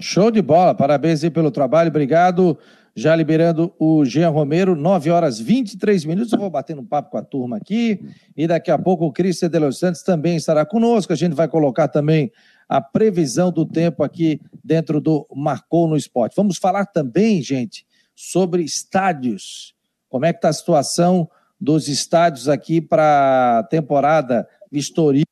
[0.00, 2.58] Show de bola, parabéns aí pelo trabalho, obrigado
[2.94, 6.32] já liberando o Jean Romero, 9 horas 23 minutos.
[6.32, 8.00] Eu vou bater um papo com a turma aqui
[8.36, 11.12] e daqui a pouco o Cristian de Los Santos também estará conosco.
[11.12, 12.30] A gente vai colocar também
[12.68, 16.36] a previsão do tempo aqui dentro do Marcou no Esporte.
[16.36, 19.74] Vamos falar também, gente, sobre estádios.
[20.08, 21.28] Como é que está a situação
[21.58, 25.24] dos estádios aqui para a temporada vistoria?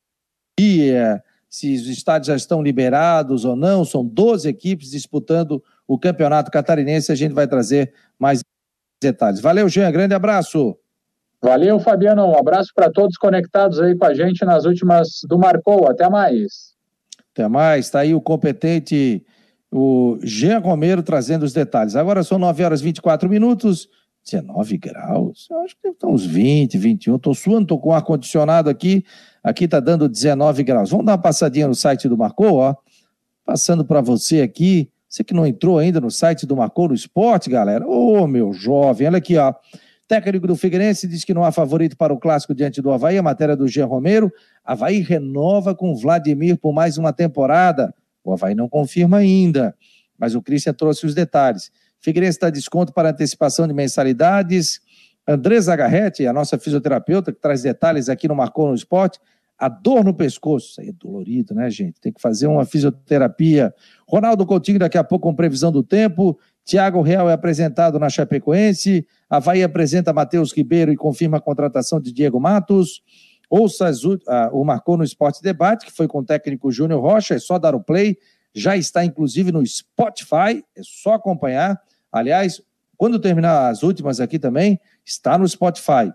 [1.49, 3.85] Se os estádios já estão liberados ou não.
[3.85, 7.11] São 12 equipes disputando o Campeonato Catarinense.
[7.11, 8.41] A gente vai trazer mais
[9.01, 9.41] detalhes.
[9.41, 9.91] Valeu, Jean.
[9.91, 10.77] Grande abraço.
[11.41, 12.25] Valeu, Fabiano.
[12.25, 15.89] Um abraço para todos conectados aí com a gente nas últimas do Marcou.
[15.89, 16.75] Até mais.
[17.33, 17.87] Até mais.
[17.87, 19.25] Está aí o competente,
[19.69, 21.97] o Jean Romero, trazendo os detalhes.
[21.97, 23.89] Agora são 9 horas e 24 minutos.
[24.23, 27.15] 19 graus, eu acho que estão uns 20, 21.
[27.15, 29.03] Estou suando, estou com ar-condicionado aqui.
[29.43, 30.91] Aqui está dando 19 graus.
[30.91, 32.75] Vamos dar uma passadinha no site do Marcou, ó.
[33.43, 34.91] Passando para você aqui.
[35.11, 37.85] Você que não entrou ainda no site do Marcou no Esporte, galera.
[37.85, 39.53] Ô, oh, meu jovem, olha aqui, ó.
[40.07, 43.21] Técnico do Figueirense diz que não há favorito para o clássico diante do Havaí, a
[43.21, 44.31] matéria do Jean Romero.
[44.63, 47.93] Havaí renova com Vladimir por mais uma temporada.
[48.23, 49.75] O Havaí não confirma ainda,
[50.17, 51.73] mas o Christian trouxe os detalhes.
[51.99, 54.79] Figueirense está desconto para antecipação de mensalidades.
[55.27, 59.19] Andresa Garretti, a nossa fisioterapeuta, que traz detalhes aqui no Marcou no Esporte
[59.61, 60.71] a dor no pescoço.
[60.71, 62.01] Isso aí é dolorido, né, gente?
[62.01, 63.71] Tem que fazer uma fisioterapia.
[64.07, 66.35] Ronaldo Coutinho, daqui a pouco, com previsão do tempo.
[66.65, 69.05] Tiago Real é apresentado na Chapecoense.
[69.29, 73.03] Havaí apresenta Matheus Ribeiro e confirma a contratação de Diego Matos.
[73.51, 74.17] Ouça as, uh,
[74.51, 77.35] o Marcou no Esporte Debate, que foi com o técnico Júnior Rocha.
[77.35, 78.17] É só dar o play.
[78.55, 80.63] Já está, inclusive, no Spotify.
[80.75, 81.79] É só acompanhar.
[82.11, 82.63] Aliás,
[82.97, 86.11] quando terminar as últimas aqui também, está no Spotify.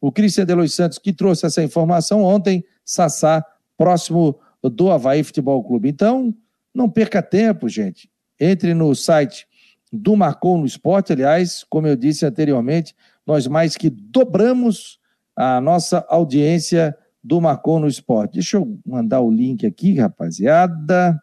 [0.00, 3.44] O Cristian Delois Santos, que trouxe essa informação ontem, Sassá,
[3.76, 5.90] próximo do Havaí Futebol Clube.
[5.90, 6.34] Então,
[6.74, 8.10] não perca tempo, gente.
[8.40, 9.46] Entre no site
[9.92, 11.12] do Marcou no Esporte.
[11.12, 12.96] Aliás, como eu disse anteriormente,
[13.26, 14.98] nós mais que dobramos
[15.36, 18.34] a nossa audiência do Marcou no Esporte.
[18.34, 21.20] Deixa eu mandar o link aqui, rapaziada.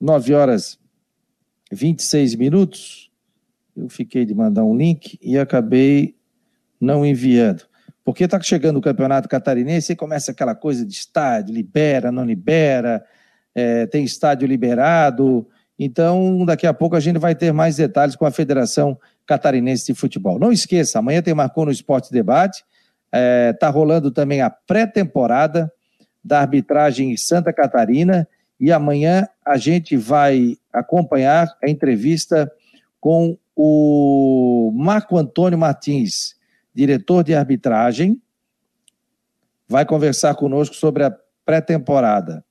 [0.00, 0.80] 9 horas
[1.70, 3.08] 26 minutos.
[3.76, 6.16] Eu fiquei de mandar um link e acabei
[6.80, 7.66] não enviando.
[8.04, 13.02] Porque está chegando o campeonato catarinense e começa aquela coisa de estádio, libera, não libera,
[13.54, 15.48] é, tem estádio liberado.
[15.78, 19.94] Então, daqui a pouco a gente vai ter mais detalhes com a Federação Catarinense de
[19.94, 20.38] Futebol.
[20.38, 22.58] Não esqueça, amanhã tem Marcou no Esporte Debate.
[23.06, 25.72] Está é, tá rolando também a pré-temporada
[26.22, 28.28] da arbitragem em Santa Catarina.
[28.60, 32.50] E amanhã a gente vai acompanhar a entrevista
[33.00, 36.33] com o Marco Antônio Martins,
[36.74, 38.20] diretor de arbitragem,
[39.68, 42.44] vai conversar conosco sobre a pré-temporada.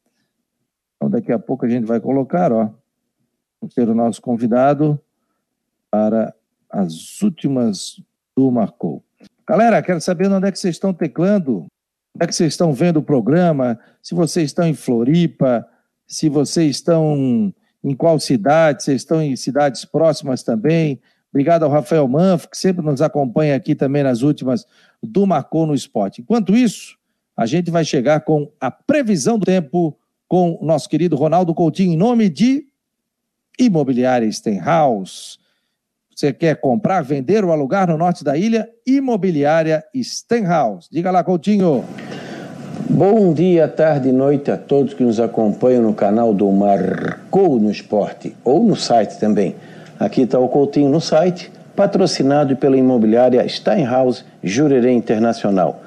[0.95, 2.69] Então, daqui a pouco a gente vai colocar, ó,
[3.69, 4.99] ser o nosso convidado
[5.89, 6.33] para
[6.69, 8.01] as últimas
[8.35, 9.03] do Marcou.
[9.47, 11.65] Galera, quero saber onde é que vocês estão teclando,
[12.15, 15.67] onde é que vocês estão vendo o programa, se vocês estão em Floripa,
[16.07, 21.01] se vocês estão em qual cidade, se estão em cidades próximas também,
[21.33, 24.67] Obrigado ao Rafael Manfo, que sempre nos acompanha aqui também nas últimas
[25.01, 26.21] do Marcou no Esporte.
[26.21, 26.95] Enquanto isso,
[27.35, 31.93] a gente vai chegar com a previsão do tempo com o nosso querido Ronaldo Coutinho,
[31.93, 32.67] em nome de
[33.57, 35.39] Imobiliária Stenhouse.
[36.15, 38.69] Você quer comprar, vender ou alugar no norte da ilha?
[38.85, 40.87] Imobiliária Stenhouse.
[40.91, 41.83] Diga lá, Coutinho.
[42.91, 47.71] Bom dia, tarde e noite a todos que nos acompanham no canal do Marcou no
[47.71, 49.55] Esporte ou no site também
[50.03, 55.81] Aqui está o Coutinho no site, patrocinado pela imobiliária Steinhaus Jurerê Internacional.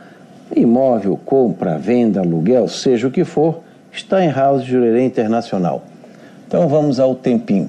[0.57, 3.61] Imóvel, compra, venda, aluguel, seja o que for,
[3.94, 5.83] Steinhaus Jurerê Internacional.
[6.48, 7.68] Então vamos ao tempinho.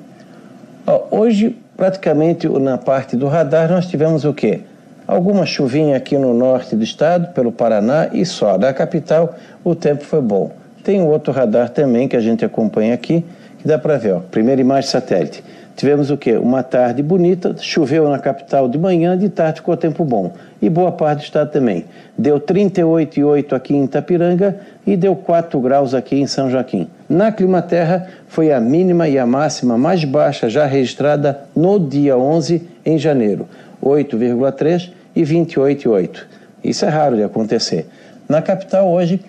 [1.11, 4.61] Hoje, praticamente na parte do radar, nós tivemos o quê?
[5.05, 8.57] Alguma chuvinha aqui no norte do estado, pelo Paraná e só.
[8.57, 10.51] Da capital, o tempo foi bom.
[10.81, 13.25] Tem outro radar também que a gente acompanha aqui,
[13.59, 14.13] que dá para ver.
[14.13, 14.19] Ó.
[14.19, 15.43] Primeira imagem satélite.
[15.77, 16.35] Tivemos o quê?
[16.35, 20.33] Uma tarde bonita, choveu na capital de manhã, de tarde ficou tempo bom.
[20.59, 21.85] E boa parte do estado também.
[22.17, 26.87] Deu 38,8 aqui em Itapiranga e deu 4 graus aqui em São Joaquim.
[27.07, 32.67] Na Climaterra foi a mínima e a máxima mais baixa já registrada no dia 11
[32.83, 33.47] em janeiro,
[33.79, 36.23] 8,3 e 28,8.
[36.63, 37.87] Isso é raro de acontecer.
[38.27, 39.21] Na capital hoje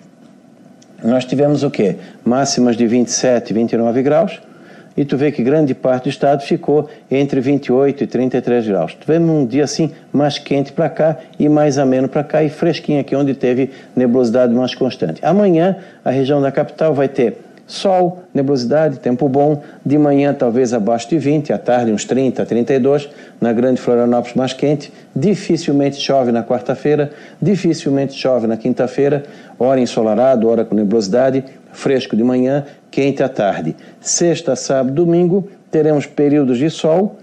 [1.03, 1.97] nós tivemos o quê?
[2.25, 4.48] Máximas de 27 e 29 graus
[4.95, 8.97] e tu vê que grande parte do estado ficou entre 28 e 33 graus.
[8.99, 12.99] Tivemos um dia assim mais quente para cá e mais ameno para cá e fresquinho
[12.99, 15.23] aqui onde teve nebulosidade mais constante.
[15.23, 17.37] Amanhã a região da capital vai ter
[17.69, 23.07] sol, nebulosidade, tempo bom, de manhã talvez abaixo de 20, à tarde uns 30, 32,
[23.39, 29.23] na grande Florianópolis mais quente, dificilmente chove na quarta-feira, dificilmente chove na quinta-feira,
[29.57, 33.75] hora ensolarado, hora com nebulosidade, fresco de manhã, quente à tarde.
[34.01, 37.17] Sexta, sábado, domingo, teremos períodos de sol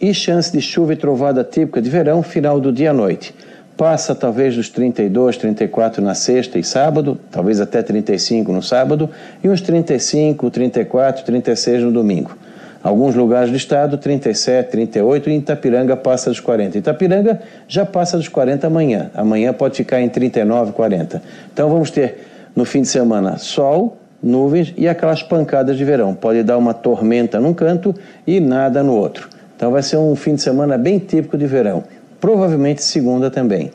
[0.00, 3.34] e chance de chuva e trovada típica de verão, final do dia à noite.
[3.76, 9.08] Passa talvez dos 32, 34 na sexta e sábado, talvez até 35 no sábado,
[9.42, 12.36] e uns 35, 34, 36 no domingo.
[12.82, 16.78] Alguns lugares do estado, 37, 38 e Itapiranga passa dos 40.
[16.78, 19.10] Itapiranga já passa dos 40 amanhã.
[19.14, 21.20] Amanhã pode ficar em 39, 40.
[21.52, 22.27] Então vamos ter
[22.58, 26.12] no fim de semana sol, nuvens e aquelas pancadas de verão.
[26.12, 27.94] Pode dar uma tormenta num canto
[28.26, 29.28] e nada no outro.
[29.54, 31.84] Então vai ser um fim de semana bem típico de verão.
[32.20, 33.70] Provavelmente segunda também.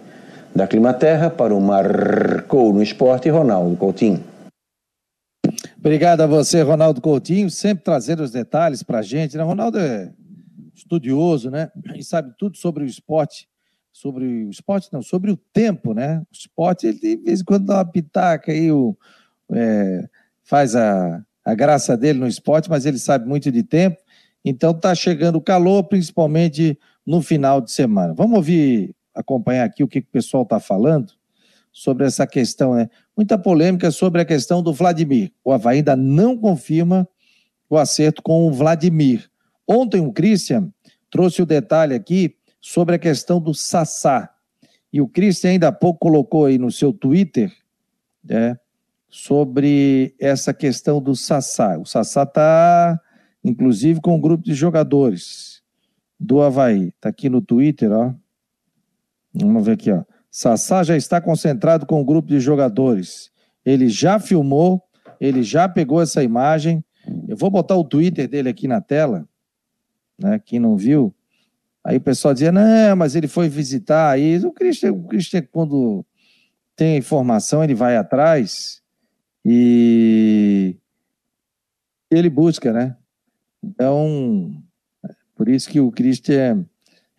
[0.54, 4.22] Da Climaterra para o Marcou no Esporte, Ronaldo Coutinho.
[5.80, 9.38] Obrigado a você, Ronaldo Coutinho, sempre trazendo os detalhes para a gente.
[9.38, 9.44] Né?
[9.44, 10.12] Ronaldo é
[10.76, 11.70] estudioso, né?
[11.96, 13.48] E sabe tudo sobre o esporte.
[13.94, 16.20] Sobre o esporte, não, sobre o tempo, né?
[16.20, 18.98] O esporte, ele de vez em quando dá uma pitaca aí, o,
[19.52, 20.10] é,
[20.44, 23.98] faz a, a graça dele no esporte, mas ele sabe muito de tempo.
[24.44, 28.14] Então está chegando o calor, principalmente no final de semana.
[28.14, 31.14] Vamos ouvir, acompanhar aqui o que o pessoal está falando
[31.72, 32.90] sobre essa questão, né?
[33.16, 35.32] Muita polêmica sobre a questão do Vladimir.
[35.44, 37.08] O Havaí ainda não confirma
[37.70, 39.30] o acerto com o Vladimir.
[39.68, 40.72] Ontem o Christian
[41.10, 44.34] trouxe o detalhe aqui sobre a questão do Sassá.
[44.92, 47.54] E o Christian ainda há pouco colocou aí no seu Twitter,
[48.24, 48.58] né,
[49.10, 51.78] sobre essa questão do Sassá.
[51.78, 52.98] O Sassá está,
[53.44, 55.62] inclusive, com um grupo de jogadores
[56.18, 56.88] do Havaí.
[56.88, 58.14] Está aqui no Twitter, ó.
[59.34, 60.06] Vamos ver aqui, ó.
[60.32, 63.30] Sassá já está concentrado com o um grupo de jogadores.
[63.66, 64.82] Ele já filmou,
[65.20, 66.84] ele já pegou essa imagem.
[67.28, 69.28] Eu vou botar o Twitter dele aqui na tela,
[70.18, 70.40] né?
[70.40, 71.14] Quem não viu.
[71.84, 74.38] Aí o pessoal dizia, não, mas ele foi visitar aí.
[74.38, 76.06] O Christian, o Christian quando
[76.76, 78.82] tem informação, ele vai atrás.
[79.46, 80.78] E
[82.10, 82.96] ele busca, né?
[83.62, 84.56] Então,
[85.36, 86.66] por isso que o Christian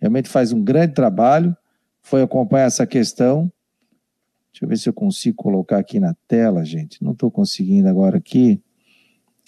[0.00, 1.56] realmente faz um grande trabalho,
[2.00, 3.50] foi acompanhar essa questão.
[4.52, 7.02] Deixa eu ver se eu consigo colocar aqui na tela, gente.
[7.02, 8.62] Não estou conseguindo agora aqui,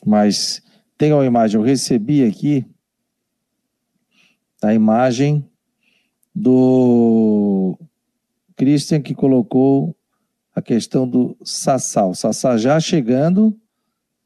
[0.05, 0.63] mas
[0.99, 1.61] tem uma imagem.
[1.61, 2.67] Eu recebi aqui
[4.63, 5.49] a imagem
[6.35, 7.79] do
[8.57, 9.97] Christian que colocou
[10.55, 12.07] a questão do Sassá.
[12.07, 13.59] O Sassá já chegando,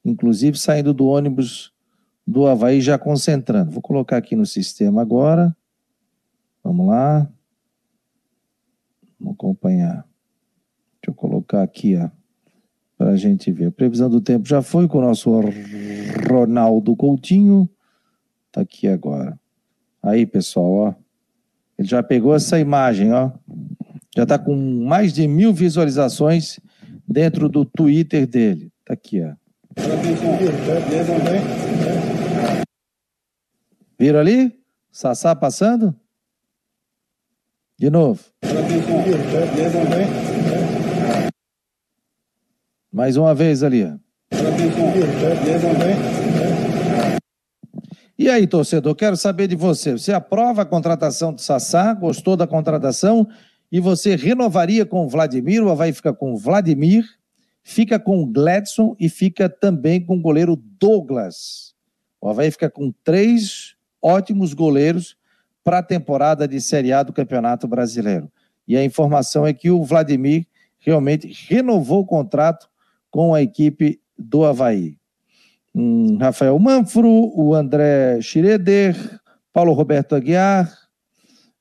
[0.05, 1.73] inclusive saindo do ônibus
[2.27, 3.73] do Havaí, já concentrando.
[3.73, 5.55] Vou colocar aqui no sistema agora.
[6.63, 7.29] Vamos lá.
[9.19, 10.07] Vamos acompanhar.
[11.03, 11.97] Deixa eu colocar aqui,
[12.97, 13.67] para a gente ver.
[13.67, 15.33] A previsão do tempo já foi com o nosso
[16.31, 17.69] Ronaldo Coutinho.
[18.47, 19.39] Está aqui agora.
[20.03, 20.95] Aí, pessoal, ó.
[21.79, 23.31] Ele já pegou essa imagem, ó.
[24.15, 26.59] Já está com mais de mil visualizações
[27.07, 28.73] dentro do Twitter dele.
[28.81, 29.35] Está aqui, ó.
[33.99, 34.59] Viram ali?
[34.91, 35.95] Sassá passando?
[37.79, 38.23] De novo.
[42.93, 43.85] Mais uma vez ali.
[43.85, 43.97] Ó.
[48.21, 49.93] E aí, torcedor, quero saber de você.
[49.93, 51.95] Você aprova a contratação do Sassá?
[51.95, 53.27] Gostou da contratação?
[53.73, 57.03] E você renovaria com o Vladimir, o Havaí fica com o Vladimir,
[57.63, 61.75] fica com o Gladson e fica também com o goleiro Douglas.
[62.21, 65.17] O Havaí fica com três ótimos goleiros
[65.65, 68.31] para a temporada de Série A do Campeonato Brasileiro.
[68.69, 70.47] E a informação é que o Vladimir
[70.79, 72.69] realmente renovou o contrato
[73.11, 75.00] com a equipe do Havaí.
[75.75, 78.97] Hum, Rafael Manfro, o André Schroeder,
[79.53, 80.71] Paulo Roberto Aguiar.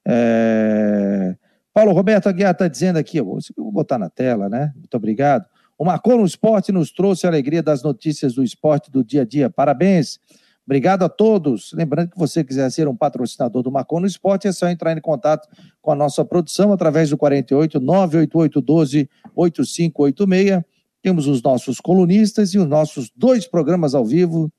[0.07, 1.35] É...
[1.73, 3.39] Paulo Roberto Aguiar está dizendo aqui, vou,
[3.71, 4.71] botar na tela, né?
[4.75, 5.45] Muito obrigado.
[5.77, 9.25] O Marcou no Esporte nos trouxe a alegria das notícias do esporte do dia a
[9.25, 9.49] dia.
[9.49, 10.19] Parabéns.
[10.65, 11.71] Obrigado a todos.
[11.73, 15.01] Lembrando que você quiser ser um patrocinador do Marcon no Esporte, é só entrar em
[15.01, 15.47] contato
[15.81, 20.63] com a nossa produção através do 48 988 12 8586.
[21.01, 24.51] Temos os nossos colunistas e os nossos dois programas ao vivo,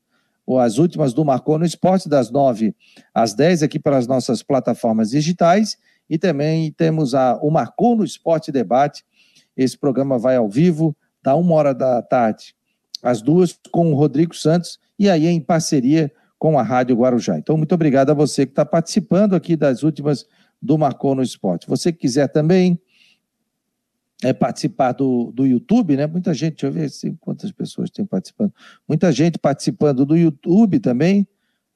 [0.59, 2.75] as últimas do Marcon no Esporte, das 9
[3.13, 5.77] às 10, aqui pelas nossas plataformas digitais.
[6.09, 9.05] E também temos a, o Marcon no Esporte Debate.
[9.55, 12.55] Esse programa vai ao vivo, da uma hora da tarde
[13.01, 17.37] às duas, com o Rodrigo Santos e aí em parceria com a Rádio Guarujá.
[17.37, 20.25] Então, muito obrigado a você que está participando aqui das últimas
[20.61, 21.67] do Marcou no Esporte.
[21.67, 22.79] Você que quiser também
[24.23, 26.07] é, participar do, do YouTube, né?
[26.07, 28.53] Muita gente, deixa eu ver assim, quantas pessoas tem participando.
[28.87, 31.27] Muita gente participando do YouTube também.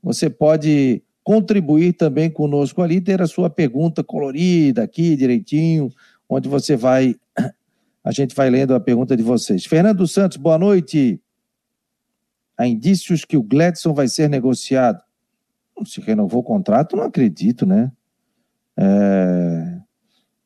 [0.04, 5.92] Você pode contribuir também conosco ali, ter a sua pergunta colorida aqui direitinho,
[6.30, 7.16] onde você vai.
[8.04, 9.66] A gente vai lendo a pergunta de vocês.
[9.66, 11.20] Fernando Santos, boa noite
[12.58, 15.02] há indícios que o Gladson vai ser negociado.
[15.86, 17.92] Se renovou o contrato, não acredito, né?
[18.78, 19.82] É...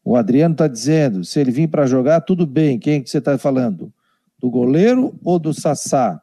[0.03, 2.79] O Adriano está dizendo, se ele vir para jogar, tudo bem.
[2.79, 3.93] Quem que você está falando?
[4.39, 6.21] Do goleiro ou do Sassá?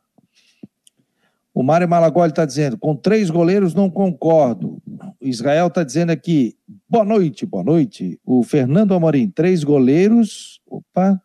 [1.57, 4.83] O Mário Malagoli está dizendo, com três goleiros não concordo.
[5.19, 6.55] O Israel está dizendo aqui,
[6.87, 8.21] boa noite, boa noite.
[8.25, 11.19] O Fernando Amorim, três goleiros, opa,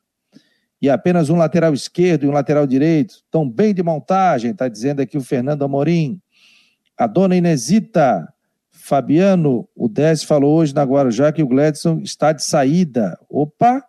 [0.81, 3.15] e apenas um lateral esquerdo e um lateral direito.
[3.15, 6.21] Estão bem de montagem, está dizendo aqui o Fernando Amorim.
[6.97, 8.33] A dona Inesita
[8.81, 13.17] Fabiano, o 10 falou hoje na Guarujá que o Gladson está de saída.
[13.29, 13.83] Opa!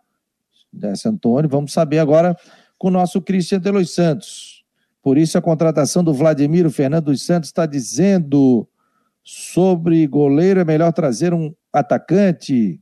[0.73, 2.37] Desce Antônio, vamos saber agora
[2.79, 4.65] com o nosso Cristian Delois Santos.
[5.03, 8.69] Por isso a contratação do Vladimir, o Fernando dos Santos está dizendo
[9.25, 12.81] sobre goleiro é melhor trazer um atacante,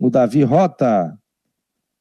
[0.00, 1.16] o Davi Rota.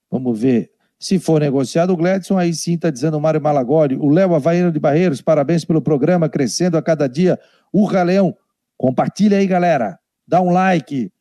[0.10, 0.72] Vamos ver.
[1.00, 3.98] Se for negociado o Gladson, aí sim está dizendo o Mário Malagoli.
[3.98, 7.40] O Léo Havaiano de Barreiros, parabéns pelo programa, crescendo a cada dia.
[7.74, 8.38] O Raleão,
[8.82, 10.00] compartilha aí, galera.
[10.28, 11.12] Dá um like.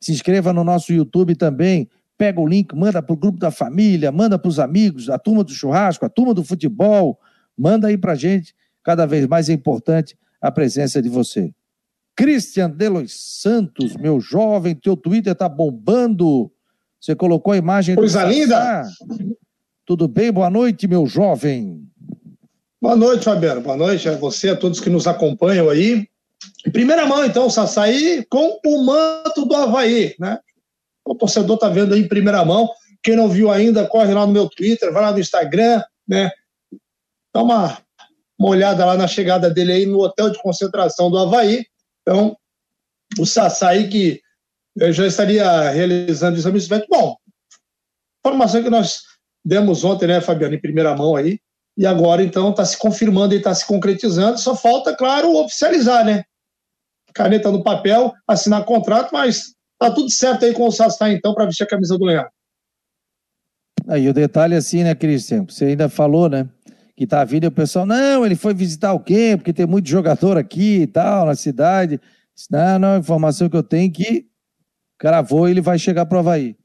[0.00, 1.88] Se inscreva no nosso YouTube também.
[2.16, 5.42] Pega o link, manda para o grupo da família, manda para os amigos, a turma
[5.42, 7.18] do churrasco, a turma do futebol.
[7.56, 8.54] Manda aí para gente.
[8.84, 11.52] Cada vez mais é importante a presença de você.
[12.14, 16.50] Christian Delos Santos, meu jovem, teu Twitter tá bombando.
[17.00, 18.84] Você colocou a imagem Coisa do linda!
[19.84, 20.30] Tudo bem?
[20.32, 21.82] Boa noite, meu jovem.
[22.80, 23.60] Boa noite, Fabiano.
[23.60, 26.06] Boa noite a você, a todos que nos acompanham aí.
[26.66, 30.38] Em primeira mão, então, o Saçaí com o manto do Havaí, né?
[31.04, 32.68] O torcedor está vendo aí em primeira mão.
[33.02, 36.30] Quem não viu ainda, corre lá no meu Twitter, vai lá no Instagram, né?
[37.34, 37.78] Dá uma,
[38.38, 41.64] uma olhada lá na chegada dele aí no hotel de concentração do Havaí.
[42.02, 42.36] Então,
[43.18, 44.20] o Saçaí que
[44.76, 47.16] eu já estaria realizando exame de Bom,
[48.24, 49.02] informação que nós
[49.44, 51.40] demos ontem, né, Fabiano, em primeira mão aí,
[51.78, 56.24] e agora, então, está se confirmando e está se concretizando, só falta, claro, oficializar, né?
[57.14, 61.46] Caneta no papel, assinar contrato, mas tá tudo certo aí com o Sassá, então, para
[61.46, 62.26] vestir a camisa do Leão.
[63.86, 65.46] Aí o detalhe é assim, né, Cristian?
[65.48, 66.48] Você ainda falou, né?
[66.96, 69.34] Que tá vindo e o pessoal, não, ele foi visitar o quê?
[69.36, 72.00] Porque tem muito jogador aqui e tal, na cidade.
[72.50, 74.26] Não, não, a informação que eu tenho é que
[74.98, 76.57] cravou ele vai chegar para o Havaí.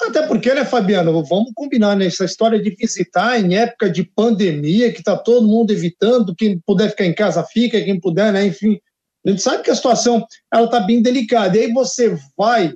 [0.00, 2.06] Até porque, né, Fabiano, vamos combinar, né?
[2.06, 6.90] Essa história de visitar em época de pandemia, que está todo mundo evitando, quem puder
[6.90, 8.46] ficar em casa fica, quem puder, né?
[8.46, 8.78] Enfim,
[9.26, 11.56] a gente sabe que a situação ela está bem delicada.
[11.56, 12.72] E aí você vai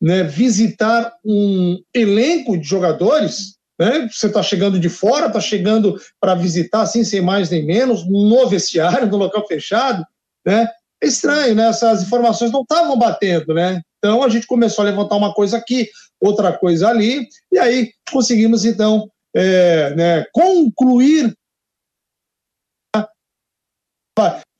[0.00, 4.08] né, visitar um elenco de jogadores, né?
[4.12, 8.48] Você está chegando de fora, está chegando para visitar, assim, sem mais nem menos, no
[8.48, 10.04] vestiário, no local fechado,
[10.46, 10.68] né?
[11.02, 11.68] É estranho, né?
[11.68, 13.80] Essas informações não estavam batendo, né?
[13.98, 15.88] Então a gente começou a levantar uma coisa aqui,
[16.20, 21.34] outra coisa ali, e aí conseguimos então é, né, concluir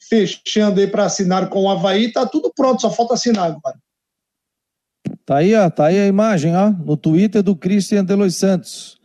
[0.08, 3.76] fechando aí para assinar com o Havaí, tá tudo pronto, só falta assinar agora.
[5.24, 8.98] Tá aí, ó, tá aí a imagem, ó, no Twitter do Christian Delos Santos.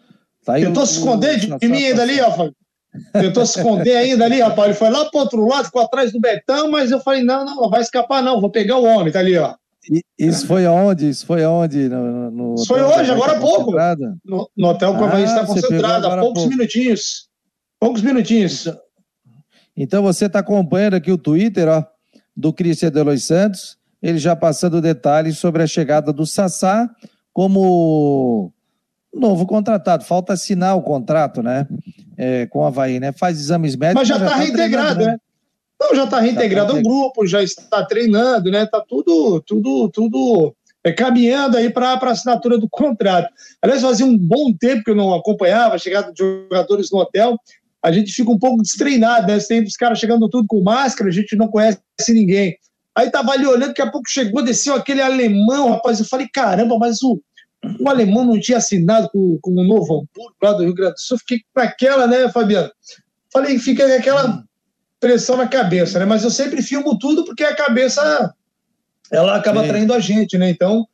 [0.46, 2.56] Tá aí Tentou o, se esconder de, de mim ainda ali, ó, Fábio.
[3.14, 4.70] Tentou se esconder ainda ali, rapaz.
[4.70, 7.56] Ele foi lá pro outro lado, ficou atrás do Betão, mas eu falei: não, não,
[7.56, 8.42] não vai escapar, não.
[8.42, 9.56] Vou pegar o homem, tá ali, ó.
[10.18, 11.10] Isso foi aonde?
[11.10, 11.90] Isso foi aonde?
[11.90, 13.72] No, no Isso foi hoje, agora há pouco.
[14.24, 16.50] No, no hotel que o Havaí está concentrado, há poucos pouco.
[16.50, 17.28] minutinhos.
[17.80, 18.68] Poucos minutinhos.
[18.68, 18.80] Então,
[19.76, 21.84] então você está acompanhando aqui o Twitter, ó,
[22.36, 26.90] do Cristian Delois Santos, ele já passando detalhes sobre a chegada do Sassá
[27.34, 28.54] como
[29.14, 30.04] novo contratado.
[30.04, 31.68] Falta assinar o contrato, né?
[32.22, 33.12] é, com o Havaí, né?
[33.12, 34.08] Faz exames médicos.
[34.08, 35.18] Mas já está tá reintegrado, né?
[35.82, 38.64] Então já está reintegrado ao grupo, já está treinando, né?
[38.64, 43.28] Está tudo, tudo, tudo é, caminhando aí para a assinatura do contrato.
[43.60, 47.36] Aliás, fazia um bom tempo que eu não acompanhava a chegada de jogadores no hotel.
[47.84, 49.40] A gente fica um pouco destreinado, né?
[49.40, 52.56] Tem os caras chegando tudo com máscara, a gente não conhece ninguém.
[52.96, 56.00] Aí tava ali olhando, daqui a pouco chegou, desceu aquele alemão, rapaz.
[56.00, 57.20] Eu falei, caramba, mas o,
[57.80, 61.00] o alemão não tinha assinado com, com o Novo Hamburgo lá do Rio Grande do
[61.00, 61.18] Sul.
[61.18, 62.70] Fiquei com aquela, né, Fabiano?
[63.34, 64.44] Falei, fica aquela
[65.02, 66.06] pressão na cabeça, né?
[66.06, 68.34] Mas eu sempre filmo tudo porque a cabeça
[69.12, 70.50] ela acaba traindo a gente, né?
[70.50, 70.88] Então,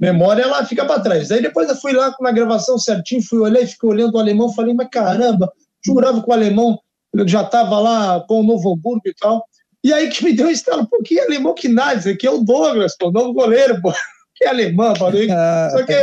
[0.00, 1.30] memória ela fica para trás.
[1.30, 4.52] Aí depois eu fui lá na gravação certinho, fui olhar e fiquei olhando o alemão,
[4.52, 5.52] falei, mas caramba,
[5.84, 6.80] jurava que o alemão
[7.26, 9.44] já estava lá com o Novo Hamburgo e tal.
[9.84, 12.30] E aí que me deu um estalo, pô, que alemão que nada, isso aqui é
[12.30, 13.92] o Douglas, pô, o novo goleiro, pô.
[14.34, 15.30] Que alemão, falei.
[15.30, 15.68] Ah.
[15.70, 15.94] Só que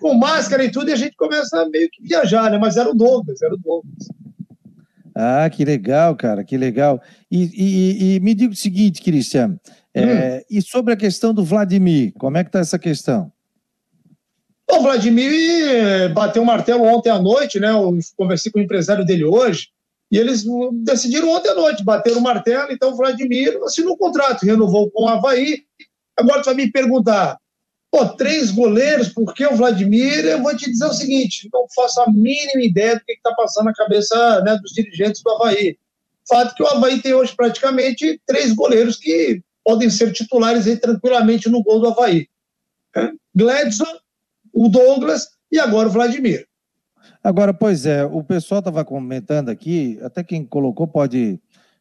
[0.00, 2.58] com máscara e tudo, e a gente começa a meio que viajar, né?
[2.58, 4.08] Mas era o Douglas, era o Douglas.
[5.18, 7.00] Ah, que legal, cara, que legal.
[7.30, 9.58] E, e, e me diga o seguinte, Cristian,
[9.94, 10.58] é, hum.
[10.58, 13.32] e sobre a questão do Vladimir, como é que está essa questão?
[14.70, 17.70] O Vladimir eh, bateu o martelo ontem à noite, né?
[17.70, 19.68] Eu conversei com o empresário dele hoje,
[20.12, 20.44] e eles
[20.84, 25.04] decidiram ontem à noite, bateram o martelo, então o Vladimir assinou o contrato, renovou com
[25.04, 25.62] o Havaí.
[26.14, 27.38] Agora tu vai me perguntar,
[27.96, 30.26] pô, três goleiros, por que o Vladimir?
[30.26, 33.66] Eu vou te dizer o seguinte, não faço a mínima ideia do que está passando
[33.66, 35.78] na cabeça né, dos dirigentes do Havaí.
[36.28, 41.48] Fato que o Havaí tem hoje praticamente três goleiros que podem ser titulares aí tranquilamente
[41.48, 42.28] no gol do Havaí.
[42.94, 43.98] É, Gladson,
[44.52, 46.46] o Douglas e agora o Vladimir.
[47.24, 51.40] Agora, pois é, o pessoal estava comentando aqui, até quem colocou pode,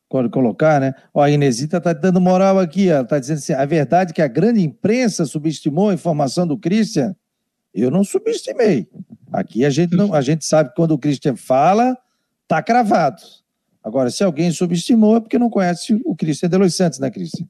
[0.10, 0.94] pode colocar, né?
[1.14, 4.22] Ó, a Inesita está dando moral aqui, ela está dizendo assim: a verdade é que
[4.22, 7.16] a grande imprensa subestimou a informação do Christian.
[7.74, 8.88] Eu não subestimei.
[9.32, 11.98] Aqui a gente, não, a gente sabe que quando o Christian fala,
[12.48, 13.22] tá cravado.
[13.84, 17.46] Agora, se alguém subestimou, é porque não conhece o Christian de Los Santos, né, Christian?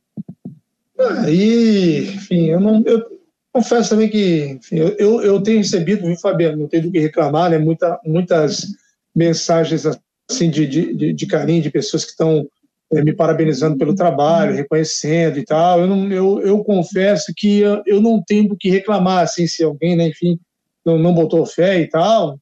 [1.23, 2.81] Aí, enfim, eu não.
[2.85, 3.15] Eu,
[3.53, 6.57] confesso também que enfim, eu, eu tenho recebido, viu, Fabiano?
[6.57, 7.57] Não tenho do que reclamar, né?
[7.57, 8.67] Muita, muitas
[9.15, 9.85] mensagens
[10.29, 12.47] assim de, de, de carinho de pessoas que estão
[12.93, 15.81] é, me parabenizando pelo trabalho, reconhecendo e tal.
[15.81, 19.95] Eu, não, eu, eu confesso que eu, não tenho do que reclamar, assim, se alguém,
[19.95, 20.39] né, enfim,
[20.85, 22.39] não, não botou fé e tal.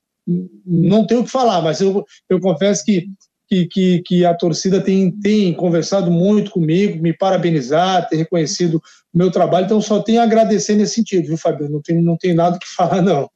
[0.65, 3.07] Não tenho o que falar, mas eu, eu confesso que
[3.45, 8.81] que, que, que, a torcida tem, tem conversado muito comigo, me parabenizar, ter reconhecido
[9.13, 11.69] o meu trabalho, então só tenho a agradecer nesse sentido, viu, Fabio?
[11.69, 13.29] Não tem, não tem nada que falar, não.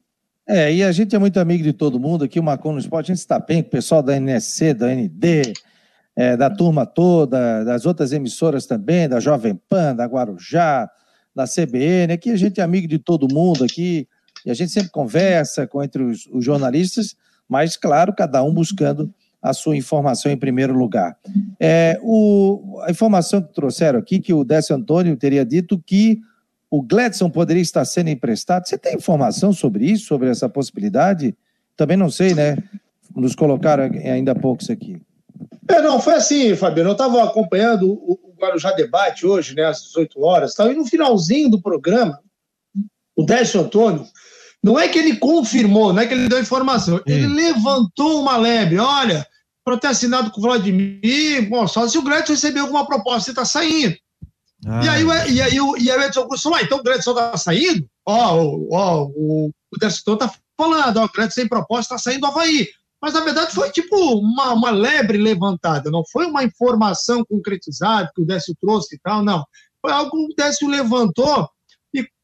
[0.47, 3.11] É, e a gente é muito amigo de todo mundo aqui, o Macon no Esporte,
[3.11, 5.53] a gente está bem com o pessoal da NSC, da ND,
[6.15, 10.89] é, da turma toda, das outras emissoras também, da Jovem Pan, da Guarujá,
[11.35, 14.07] da CBN, aqui a gente é amigo de todo mundo aqui,
[14.45, 17.15] e a gente sempre conversa com entre os, os jornalistas,
[17.47, 21.17] mas, claro, cada um buscando a sua informação em primeiro lugar.
[21.59, 26.21] É, o, a informação que trouxeram aqui, que o Décio Antônio teria dito que
[26.69, 28.67] o Gladson poderia estar sendo emprestado.
[28.67, 31.35] Você tem informação sobre isso, sobre essa possibilidade?
[31.75, 32.57] Também não sei, né?
[33.15, 35.01] Nos colocaram ainda há pouco isso aqui.
[35.69, 36.89] É, não, foi assim, Fabiano.
[36.89, 40.85] Eu estava acompanhando o, o Guarujá Debate hoje, né, às 18 horas, tal, e no
[40.85, 42.19] finalzinho do programa,
[43.15, 44.05] o Décio Antônio
[44.63, 46.97] não é que ele confirmou, não é que ele deu informação.
[46.97, 47.03] Sim.
[47.07, 48.77] Ele levantou uma lebre.
[48.77, 49.25] Olha,
[49.63, 53.31] para ter assinado com o Vladimir, bom, só se o Gretson receber alguma proposta, você
[53.31, 53.95] está saindo.
[54.65, 54.83] Ah.
[54.83, 57.37] E, aí, e, aí, e aí o Edson Augusto falou, ah, então o Gretson está
[57.37, 57.87] saindo?
[58.05, 62.27] Ó, ó, o, o Destor está falando, ó, o Gretson sem proposta está saindo do
[62.27, 62.67] Havaí.
[63.01, 68.21] Mas, na verdade, foi tipo uma, uma lebre levantada, não foi uma informação concretizada que
[68.21, 69.45] o Décio trouxe e tal, não.
[69.79, 71.47] Foi algo que o Décio levantou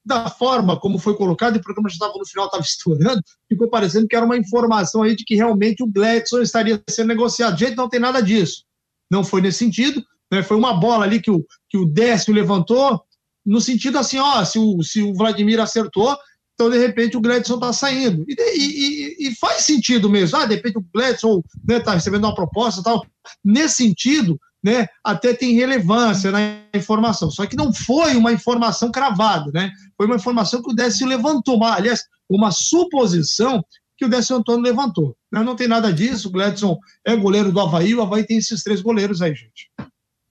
[0.05, 3.69] da forma como foi colocado, e o programa já estava no final, estava estourando, ficou
[3.69, 7.57] parecendo que era uma informação aí de que realmente o Gladson estaria sendo negociado.
[7.57, 8.63] Gente, não tem nada disso.
[9.09, 10.03] Não foi nesse sentido,
[10.33, 10.43] né?
[10.43, 13.01] foi uma bola ali que o, que o Décio levantou,
[13.45, 16.17] no sentido assim, ó, se o, se o Vladimir acertou,
[16.53, 18.25] então de repente o Gladson está saindo.
[18.27, 20.37] E, e, e, faz sentido mesmo.
[20.37, 23.05] Ah, de repente o Gladson está né, recebendo uma proposta tal.
[23.43, 26.39] Nesse sentido, né, até tem relevância na
[26.73, 27.29] informação.
[27.29, 29.71] Só que não foi uma informação cravada, né?
[29.97, 33.63] Foi uma informação que o Décio levantou, aliás, uma suposição
[33.97, 35.15] que o Décio Antônio levantou.
[35.31, 35.43] Né?
[35.43, 38.81] Não tem nada disso, o Gladson é goleiro do Havaí, o Havaí tem esses três
[38.81, 39.69] goleiros aí, gente.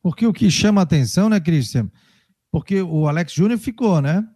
[0.03, 1.90] Porque o que chama a atenção, né, Cristian?
[2.50, 4.26] Porque o Alex Júnior ficou, né?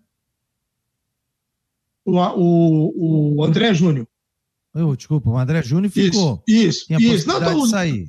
[2.05, 4.07] O, o, o André Júnior.
[4.73, 6.43] Oh, desculpa, o André Júnior ficou.
[6.47, 7.03] Isso, isso.
[7.03, 7.29] Isso.
[7.29, 7.65] Não, tô...
[7.65, 8.09] de sair.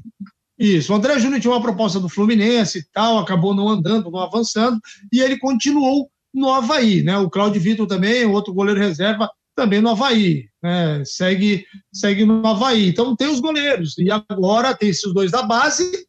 [0.60, 4.20] Isso, o André Júnior tinha uma proposta do Fluminense e tal, acabou não andando, não
[4.20, 4.80] avançando,
[5.14, 7.18] e ele continuou no Havaí, né?
[7.18, 11.03] O Claudio Vitor também, outro goleiro reserva, também no Havaí, né?
[11.05, 12.88] segue, segue no Havaí.
[12.88, 16.08] Então tem os goleiros, e agora tem esses dois da base,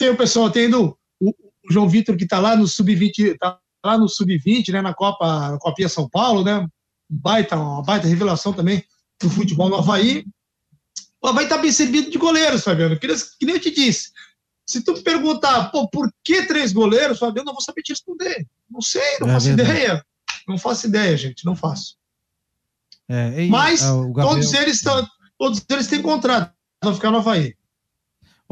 [0.00, 3.98] tem o pessoal tendo o, o João Vitor que está lá no Sub-20, tá lá
[3.98, 6.66] no Sub-20, né, na Copa, na Copinha São Paulo, né?
[7.06, 8.82] Baita, uma baita revelação também
[9.20, 10.24] do futebol no Havaí.
[11.20, 12.98] O Havaí está bem servido de goleiros, Fabiano.
[12.98, 14.10] Que, que nem eu te disse.
[14.66, 17.92] Se tu me perguntar, pô, por que três goleiros, Fabiano, eu não vou saber te
[17.92, 18.46] responder.
[18.70, 19.70] Não sei, não é faço verdade.
[19.70, 20.06] ideia.
[20.48, 21.96] Não faço ideia, gente, não faço.
[23.06, 24.28] É, e, Mas uh, Gabriel...
[24.28, 27.54] todos eles estão, todos eles têm contrato, vão ficar no Havaí.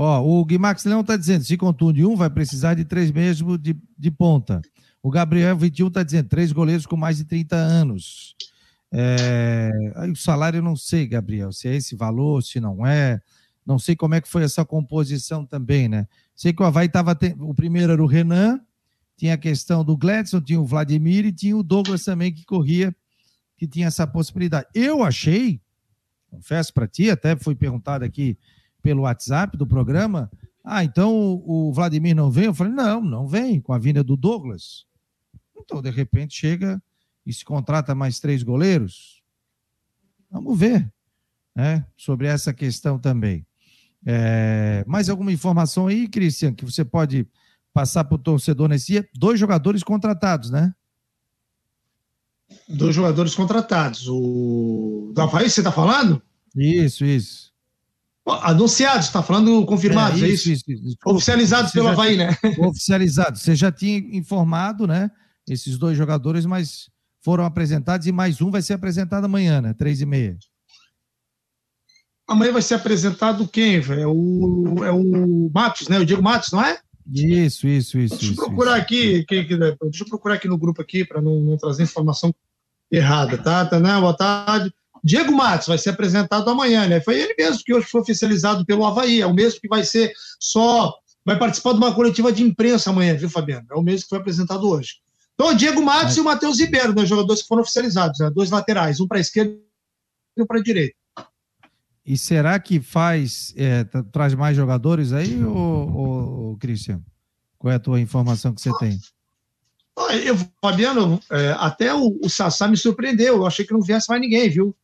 [0.00, 3.76] Ó, o Guimax Leão está dizendo, se contunde um, vai precisar de três mesmo de,
[3.98, 4.62] de ponta.
[5.02, 8.36] O Gabriel 21 está dizendo, três goleiros com mais de 30 anos.
[8.92, 13.20] É, aí o salário eu não sei, Gabriel, se é esse valor, se não é.
[13.66, 16.06] Não sei como é que foi essa composição também, né?
[16.32, 17.18] Sei que o Havaí estava.
[17.40, 18.60] O primeiro era o Renan,
[19.16, 22.94] tinha a questão do Gladson, tinha o Vladimir e tinha o Douglas também que corria,
[23.56, 24.68] que tinha essa possibilidade.
[24.72, 25.60] Eu achei,
[26.30, 28.38] confesso para ti, até foi perguntado aqui
[28.82, 30.30] pelo WhatsApp do programa.
[30.64, 32.46] Ah, então o Vladimir não vem?
[32.46, 34.86] Eu falei, não, não vem, com a vinda do Douglas.
[35.56, 36.82] Então, de repente, chega
[37.24, 39.22] e se contrata mais três goleiros?
[40.30, 40.90] Vamos ver
[41.54, 43.44] né, sobre essa questão também.
[44.06, 47.26] É, mais alguma informação aí, Cristian, que você pode
[47.72, 49.08] passar para o torcedor nesse dia?
[49.14, 50.72] Dois jogadores contratados, né?
[52.68, 54.06] Dois jogadores contratados.
[54.08, 56.22] O da Havaí, você está falando?
[56.54, 57.47] Isso, isso.
[58.42, 60.70] Anunciados, está falando confirmados, é, isso, é isso?
[60.70, 60.96] isso, isso.
[61.06, 62.36] Oficializados pelo Havaí, né?
[62.58, 63.42] Oficializados.
[63.42, 65.10] Você já tinha informado, né?
[65.48, 66.90] Esses dois jogadores, mas
[67.22, 69.74] foram apresentados e mais um vai ser apresentado amanhã, né?
[69.74, 70.36] Três e meia.
[72.28, 73.76] Amanhã vai ser apresentado quem?
[73.76, 75.98] É o, é o Matos, né?
[75.98, 76.78] O Diego Matos, não é?
[77.10, 78.18] Isso, isso, isso.
[78.18, 81.40] Deixa eu procurar isso, aqui, quem, deixa eu procurar aqui no grupo aqui para não,
[81.40, 82.34] não, trazer informação
[82.92, 83.64] errada, tá?
[83.64, 83.98] tá né?
[83.98, 84.70] Boa tarde.
[85.02, 87.00] Diego Matos vai ser apresentado amanhã, né?
[87.00, 90.12] Foi ele mesmo que hoje foi oficializado pelo Havaí, é o mesmo que vai ser
[90.40, 90.94] só.
[91.24, 93.66] Vai participar de uma coletiva de imprensa amanhã, viu, Fabiano?
[93.70, 94.94] É o mesmo que foi apresentado hoje.
[95.34, 98.30] Então, o Diego Matos e o Matheus Ribeiro, dois jogadores que foram oficializados, né?
[98.30, 99.56] dois laterais, um para a esquerda
[100.36, 100.96] e um para a direita.
[102.04, 107.02] E será que faz, é, traz mais jogadores aí, ou, Cristian?
[107.58, 108.98] Qual é a tua informação que você tem?
[110.24, 113.36] Eu, Fabiano, é, até o, o Sassá me surpreendeu.
[113.36, 114.74] Eu achei que não viesse mais ninguém, viu?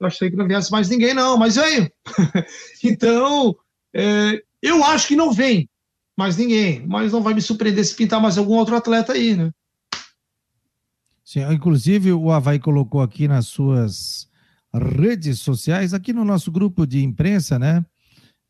[0.00, 1.90] Eu achei que não viesse mais ninguém, não, mas veio.
[2.82, 3.54] então,
[3.94, 5.68] é, eu acho que não vem
[6.16, 9.50] mais ninguém, mas não vai me surpreender se pintar mais algum outro atleta aí, né?
[11.24, 14.28] Sim, inclusive o Havaí colocou aqui nas suas
[14.72, 17.84] redes sociais, aqui no nosso grupo de imprensa, né?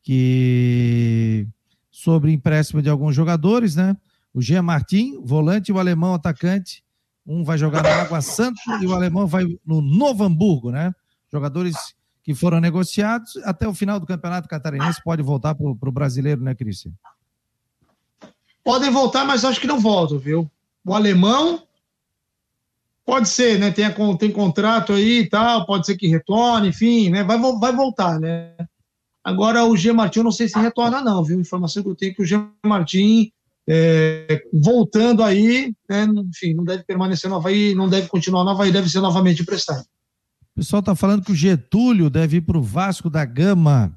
[0.03, 1.47] Que
[1.91, 3.97] sobre empréstimo de alguns jogadores, né?
[4.33, 6.83] O Jean Martin, volante, o alemão atacante.
[7.27, 10.95] Um vai jogar na Água Santa e o alemão vai no Novo Hamburgo, né?
[11.33, 11.77] Jogadores
[12.23, 16.55] que foram negociados até o final do Campeonato Catarinense pode voltar para o brasileiro, né,
[16.55, 16.93] Cristian?
[18.63, 20.51] Podem voltar, mas acho que não voltam, viu?
[20.85, 21.63] O alemão
[23.11, 23.73] Pode ser, né?
[23.73, 27.25] Tem, tem contrato aí e tal, pode ser que retorne, enfim, né?
[27.25, 28.55] Vai, vai voltar, né?
[29.25, 31.41] Agora o G Martin, eu não sei se retorna, não, viu?
[31.41, 33.33] Informação que eu tenho é que o G Martin,
[33.69, 36.07] é, voltando aí, né?
[36.29, 39.85] enfim, não deve permanecer no Havaí, não deve continuar no Havaí, deve ser novamente emprestado.
[40.61, 43.91] O pessoal está falando que o Getúlio deve ir para o Vasco da Gama.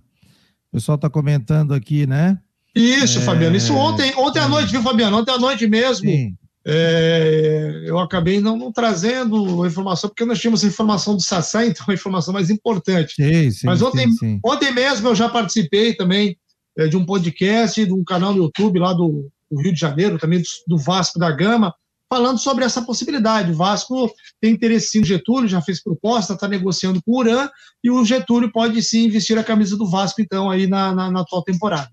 [0.71, 2.39] O pessoal está comentando aqui, né?
[2.73, 3.21] Isso, é...
[3.21, 3.57] Fabiano.
[3.57, 5.17] Isso ontem, ontem à noite, viu, Fabiano?
[5.17, 6.09] Ontem à noite mesmo.
[6.09, 6.37] Sim.
[6.65, 11.65] É, eu acabei não, não, trazendo a informação, porque nós tínhamos a informação do Sassá,
[11.65, 13.15] então a informação mais importante.
[13.15, 16.37] Sim, sim, Mas ontem, sim, ontem mesmo eu já participei também
[16.77, 20.17] é, de um podcast, de um canal no YouTube lá do, do Rio de Janeiro,
[20.17, 21.75] também do, do, Vasco da Gama,
[22.13, 23.51] falando sobre essa possibilidade.
[23.51, 24.07] O Vasco
[24.39, 27.49] tem interesse sim no Getúlio, já fez proposta, está negociando com o Uran,
[27.83, 31.21] e o Getúlio pode sim vestir a camisa do Vasco, então, aí na, na, na
[31.21, 31.89] atual temporada.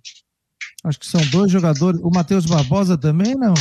[0.84, 1.98] Acho que são dois jogadores.
[2.02, 3.54] O Matheus Barbosa também, não?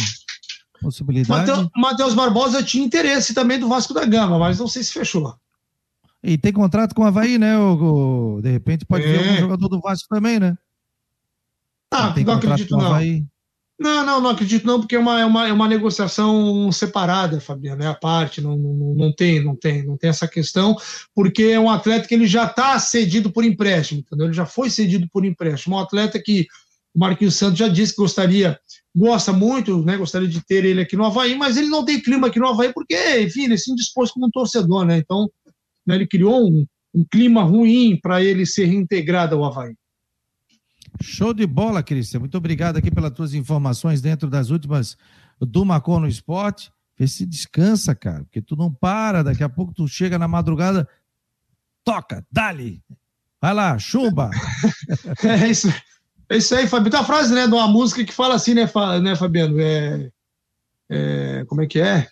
[0.82, 1.70] Possibilidade.
[1.78, 5.34] Matheus Barbosa tinha interesse também do Vasco da Gama, mas não sei se fechou.
[6.22, 7.58] E tem contrato com o Havaí, né?
[7.58, 9.18] O, de repente pode é.
[9.18, 10.58] vir um jogador do Vasco também, né?
[11.90, 12.86] Ah, não acredito não.
[12.86, 13.26] Havaí.
[13.80, 17.82] Não, não, não acredito não, porque é uma, é uma, é uma negociação separada, Fabiano,
[17.82, 20.76] é a parte, não, não, não tem, não tem, não tem essa questão,
[21.16, 24.28] porque é um atleta que ele já está cedido por empréstimo, entendeu?
[24.28, 26.46] Ele já foi cedido por empréstimo, um atleta que
[26.94, 28.60] o Marquinhos Santos já disse que gostaria
[28.96, 32.28] gosta muito, né, gostaria de ter ele aqui no Havaí, mas ele não tem clima
[32.28, 34.98] aqui no Havaí porque, enfim, ele se indispôs como um torcedor, né?
[34.98, 35.30] Então,
[35.86, 39.74] né, ele criou um, um clima ruim para ele ser reintegrado ao Havaí.
[41.02, 42.20] Show de bola, Cristian.
[42.20, 44.98] Muito obrigado aqui pelas tuas informações dentro das últimas
[45.40, 46.72] do Macon no Esporte.
[46.98, 50.88] Vê se descansa, cara, porque tu não para, daqui a pouco tu chega na madrugada,
[51.84, 52.84] toca, dali.
[53.42, 54.30] Vai lá, chumba.
[55.24, 55.70] é isso.
[56.30, 56.92] É isso aí, Fabiano.
[56.92, 58.70] Tem uma frase, né, de uma música que fala assim, né,
[59.02, 59.60] né Fabiano?
[59.60, 60.12] É,
[60.90, 62.08] é, como é que é?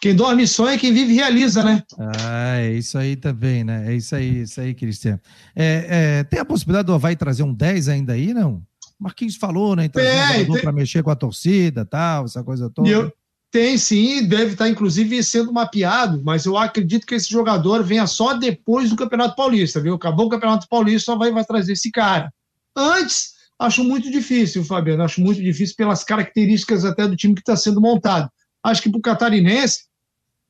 [0.00, 1.82] Quem dorme sonha, quem vive realiza, né?
[1.98, 3.90] Ah, é isso aí também, né?
[3.90, 5.20] É isso aí, isso aí, Cristiano.
[5.56, 5.86] É,
[6.20, 8.62] é, tem a possibilidade do Havaí trazer um 10 ainda aí, não?
[8.98, 9.86] Marquinhos falou, né?
[9.96, 10.62] É, um tem...
[10.62, 12.88] para mexer com a torcida tal, essa coisa toda.
[12.88, 13.12] Eu,
[13.54, 18.34] tem sim, deve estar inclusive sendo mapeado, mas eu acredito que esse jogador venha só
[18.34, 19.94] depois do Campeonato Paulista, viu?
[19.94, 22.32] Acabou o Campeonato Paulista, só vai, vai trazer esse cara.
[22.76, 27.54] Antes, acho muito difícil, Fabiano, acho muito difícil pelas características até do time que está
[27.54, 28.28] sendo montado.
[28.64, 29.84] Acho que para o catarinense,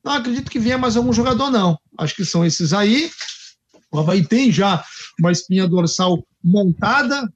[0.03, 1.77] não acredito que venha mais algum jogador, não.
[1.97, 3.11] Acho que são esses aí.
[3.91, 4.83] O Havaí tem já
[5.19, 7.27] uma espinha dorsal montada,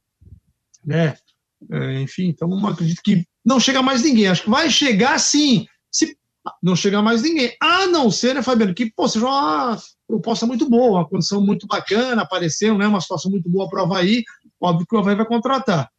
[0.86, 1.18] né?
[1.70, 4.28] É, enfim, então não acredito que não chega mais ninguém.
[4.28, 5.66] Acho que vai chegar sim.
[5.92, 6.18] Se
[6.62, 7.56] não chegar mais ninguém.
[7.62, 9.78] A não ser, né, Fabiano, que pô, seja uma
[10.08, 12.88] proposta muito boa, uma condição muito bacana, apareceu, né?
[12.88, 14.24] Uma situação muito boa para o Havaí.
[14.62, 15.90] Óbvio que o Havaí vai contratar.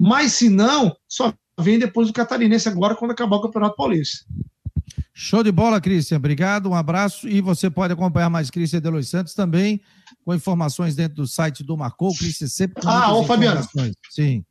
[0.00, 4.24] Mas se não, só vem depois do Catarinense agora, quando acabar o Campeonato Paulista.
[5.12, 6.16] Show de bola, Cristian.
[6.16, 7.28] Obrigado, um abraço.
[7.28, 9.80] E você pode acompanhar mais Cristian de Los Santos também,
[10.24, 12.14] com informações dentro do site do Marcou.
[12.14, 12.82] Cristian sempre.
[12.84, 13.64] Ah, ô, Fabiano.
[14.10, 14.44] Sim.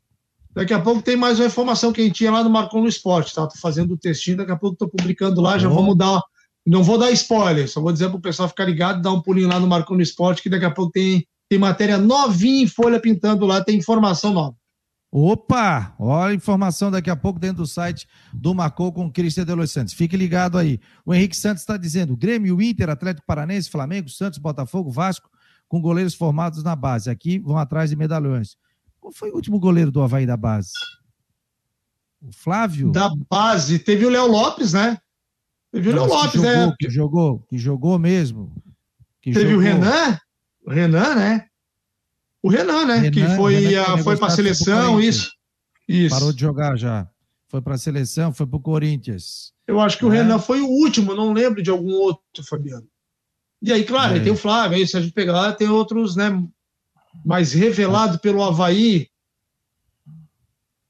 [0.53, 2.87] Daqui a pouco tem mais uma informação que a gente tinha lá no Marcou no
[2.87, 3.47] Esporte, tá?
[3.47, 5.73] Tô fazendo o textinho, daqui a pouco tô publicando lá, já oh.
[5.73, 6.21] vamos dar.
[6.65, 9.49] Não vou dar spoiler, só vou dizer para o pessoal ficar ligado, dar um pulinho
[9.49, 13.01] lá no Marcou no Esporte, que daqui a pouco tem, tem matéria novinha em folha
[13.01, 14.55] pintando lá, tem informação nova.
[15.15, 15.93] Opa!
[15.99, 19.69] Olha a informação daqui a pouco dentro do site do Marcou com Cristian de Los
[19.69, 19.93] Santos.
[19.93, 20.79] Fique ligado aí.
[21.05, 25.29] O Henrique Santos está dizendo: Grêmio, Inter, Atlético Paranense, Flamengo, Santos, Botafogo, Vasco,
[25.67, 27.11] com goleiros formados na base.
[27.11, 28.57] Aqui vão atrás de medalhões.
[28.99, 30.71] Qual foi o último goleiro do Havaí da base?
[32.19, 32.91] O Flávio?
[32.91, 33.77] Da base.
[33.77, 34.97] Teve o Léo Lopes, né?
[35.71, 36.75] Teve o Léo Lopes, que jogou, né?
[36.79, 38.63] Que jogou, que jogou mesmo.
[39.21, 39.59] Que Teve jogou.
[39.59, 40.17] o Renan?
[40.65, 41.45] O Renan, né?
[42.43, 42.95] O Renan, né?
[42.97, 45.31] Renan, que foi, que foi para a seleção, isso.
[45.87, 46.13] isso.
[46.13, 47.07] Parou de jogar já.
[47.47, 49.53] Foi para a seleção, foi para o Corinthians.
[49.65, 50.07] Eu acho que é.
[50.07, 52.85] o Renan foi o último, não lembro de algum outro, Fabiano.
[53.61, 54.17] E aí, claro, é.
[54.17, 56.43] aí tem o Flávio, aí se a gente pegar tem outros, né?
[57.25, 59.07] Mais revelado pelo Havaí.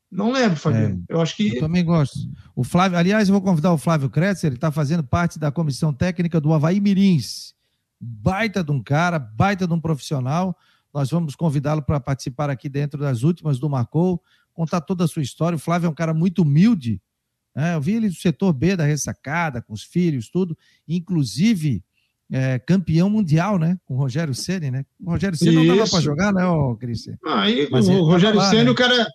[0.09, 1.03] Não lembro, Fabiano.
[1.07, 1.13] É.
[1.13, 1.55] Eu acho que.
[1.55, 2.17] Eu também gosto.
[2.55, 5.93] O Flávio, aliás, eu vou convidar o Flávio Kretzer, ele está fazendo parte da comissão
[5.93, 7.53] técnica do Havaí Mirins.
[8.01, 10.57] Baita de um cara, baita de um profissional.
[10.93, 14.21] Nós vamos convidá-lo para participar aqui dentro das últimas do Marcou,
[14.53, 15.55] contar toda a sua história.
[15.55, 17.01] O Flávio é um cara muito humilde.
[17.55, 17.75] Né?
[17.75, 20.55] Eu vi ele do setor B da ressacada, com os filhos, tudo.
[20.87, 21.83] Inclusive,
[22.31, 23.77] é, campeão mundial, né?
[23.85, 24.85] Com o Rogério Ceni, né?
[24.99, 26.43] O Rogério Ceni não dava para jogar, né,
[26.79, 27.17] Cristian?
[27.25, 28.71] Aí, Mas o Rogério Ceni, né?
[28.71, 29.07] o, cara,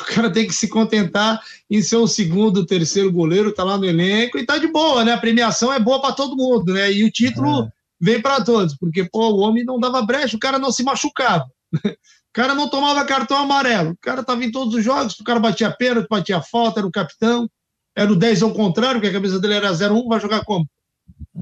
[0.00, 3.84] o cara tem que se contentar em ser o segundo, terceiro goleiro, tá lá no
[3.84, 5.12] elenco e tá de boa, né?
[5.12, 6.92] A premiação é boa para todo mundo, né?
[6.92, 10.40] E o título é vem para todos, porque pô, o homem não dava brecha, o
[10.40, 11.46] cara não se machucava.
[11.84, 13.92] O cara não tomava cartão amarelo.
[13.92, 16.92] O cara estava em todos os jogos, o cara batia pênalti, batia falta, era o
[16.92, 17.48] capitão.
[17.96, 20.68] Era o 10 ao contrário, que a camisa dele era 0-1, vai jogar como?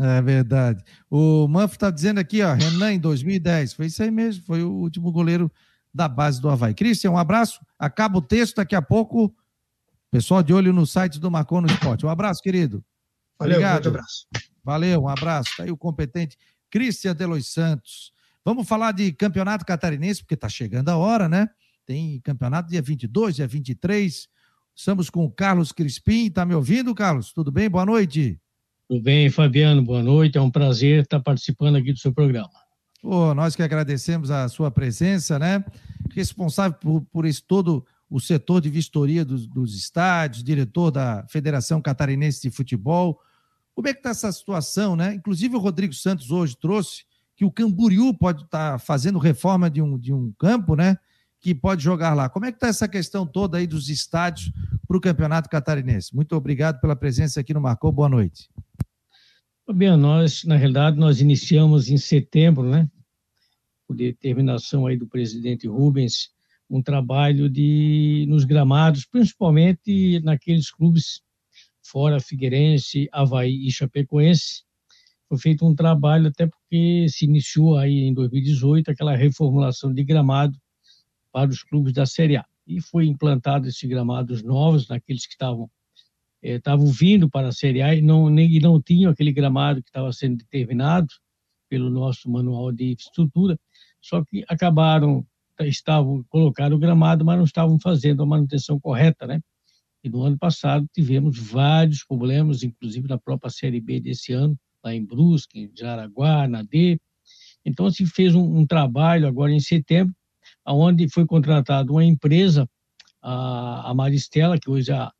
[0.01, 0.85] É verdade.
[1.11, 3.73] O Manfro está dizendo aqui, ó, Renan em 2010.
[3.73, 5.51] Foi isso aí mesmo, foi o último goleiro
[5.93, 6.75] da base do Havaí.
[6.75, 7.61] Cristian, um abraço.
[7.77, 9.35] Acaba o texto daqui a pouco.
[10.13, 12.07] Pessoal de olho no site do Marcon no Esporte.
[12.07, 12.85] Um abraço, querido.
[13.37, 13.87] Valeu, Obrigado.
[13.87, 14.27] um abraço.
[14.65, 15.51] Valeu, um abraço.
[15.51, 16.37] Está aí o competente
[16.71, 18.13] Cristian de Los Santos.
[18.45, 21.49] Vamos falar de campeonato catarinense, porque está chegando a hora, né?
[21.87, 24.29] Tem campeonato dia 22, dia 23.
[24.75, 26.27] Estamos com o Carlos Crispim.
[26.27, 27.33] Está me ouvindo, Carlos?
[27.33, 27.69] Tudo bem?
[27.69, 28.41] Boa noite.
[28.89, 29.83] Tudo bem, Fabiano.
[29.83, 30.39] Boa noite.
[30.39, 32.51] É um prazer estar participando aqui do seu programa.
[33.03, 35.63] Oh, nós que agradecemos a sua presença, né?
[36.15, 41.83] Responsável por, por esse todo o setor de vistoria dos, dos estádios, diretor da Federação
[41.83, 43.21] Catarinense de Futebol,
[43.75, 45.15] como é que está essa situação, né?
[45.15, 47.05] Inclusive o Rodrigo Santos hoje trouxe
[47.37, 50.97] que o Camboriú pode estar tá fazendo reforma de um, de um campo, né?
[51.41, 52.29] Que pode jogar lá.
[52.29, 54.53] Como é que está essa questão toda aí dos estádios
[54.87, 56.15] para o Campeonato Catarinense?
[56.15, 57.91] Muito obrigado pela presença aqui no Marcou.
[57.91, 58.49] Boa noite.
[59.73, 62.89] Bem, nós, na realidade, nós iniciamos em setembro, né?
[63.89, 66.31] Por determinação aí do presidente Rubens,
[66.71, 71.24] um trabalho de nos gramados, principalmente naqueles clubes
[71.85, 74.65] fora Figueirense, Havaí e Chapecoense,
[75.29, 80.59] foi feito um trabalho até porque se iniciou aí em 2018 aquela reformulação de gramado
[81.33, 82.45] para os clubes da Série A.
[82.67, 85.71] E foi implantado esses gramados novos naqueles que estavam
[86.43, 89.83] eh, estavam vindo para a Série A e não, nem, e não tinham aquele gramado
[89.83, 91.09] que estava sendo determinado
[91.69, 93.59] pelo nosso manual de estrutura,
[94.01, 95.27] só que acabaram,
[95.61, 99.41] estavam, colocaram o gramado, mas não estavam fazendo a manutenção correta, né?
[100.05, 104.95] E no ano passado tivemos vários problemas, inclusive na própria Série B desse ano, lá
[104.95, 107.01] em Brusque, em Jaraguá, na D.
[107.65, 110.15] Então, se fez um, um trabalho agora em setembro,
[110.67, 112.69] onde foi contratada uma empresa,
[113.23, 115.11] a, a Maristela, que hoje, a,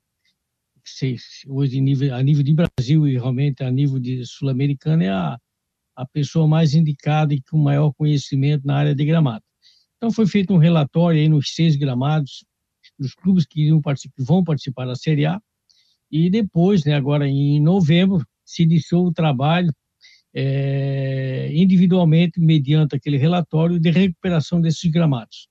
[1.49, 5.39] hoje nível, a nível de Brasil e realmente a nível de sul-americano é a,
[5.97, 9.43] a pessoa mais indicada e com maior conhecimento na área de gramado.
[9.97, 12.45] Então foi feito um relatório aí nos seis gramados
[12.99, 13.71] dos clubes que
[14.19, 15.41] vão participar da Série A
[16.11, 19.75] e depois, né, agora em novembro, se iniciou o trabalho
[20.35, 25.49] é, individualmente, mediante aquele relatório de recuperação desses gramados.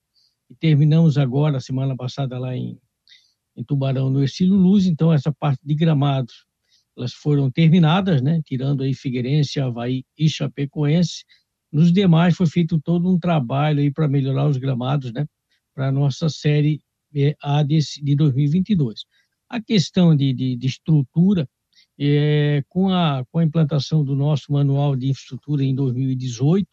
[0.49, 2.77] E terminamos agora, semana passada, lá em,
[3.55, 6.45] em Tubarão, no Estilo Luz, então essa parte de gramados,
[6.97, 11.23] elas foram terminadas, né, tirando aí Figueirense, Havaí e Chapecoense.
[11.71, 15.25] Nos demais foi feito todo um trabalho aí para melhorar os gramados, né,
[15.73, 16.81] para a nossa série
[17.41, 19.05] A de, de 2022.
[19.49, 21.47] A questão de, de, de estrutura,
[21.99, 26.68] é, com, a, com a implantação do nosso manual de infraestrutura em 2018,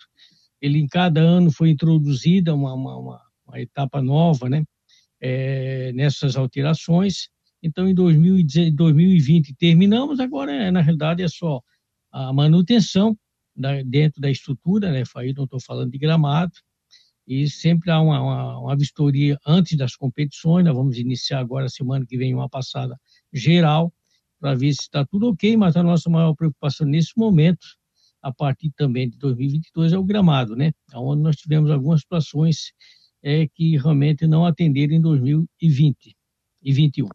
[0.60, 4.64] ele em cada ano foi introduzida uma, uma, uma, uma etapa nova, né,
[5.20, 7.28] é, nessas alterações.
[7.62, 11.60] Então, em 2020 terminamos, agora, é, na realidade, é só
[12.10, 13.16] a manutenção
[13.54, 16.52] da, dentro da estrutura, né, aí não estou falando de gramado,
[17.30, 22.04] e sempre há uma, uma, uma vistoria antes das competições, nós vamos iniciar agora, semana
[22.04, 22.98] que vem, uma passada
[23.32, 23.94] geral,
[24.40, 27.64] para ver se está tudo ok, mas a nossa maior preocupação nesse momento,
[28.20, 30.72] a partir também de 2022, é o gramado, né?
[30.92, 32.72] Onde nós tivemos algumas situações
[33.22, 36.16] é, que realmente não atenderam em 2020
[36.60, 37.08] e 2021.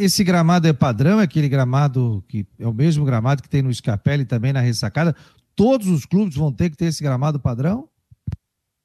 [0.00, 3.72] Esse gramado é padrão, é aquele gramado que é o mesmo gramado que tem no
[3.74, 5.14] Scarpelli também na ressacada.
[5.54, 7.86] Todos os clubes vão ter que ter esse gramado padrão?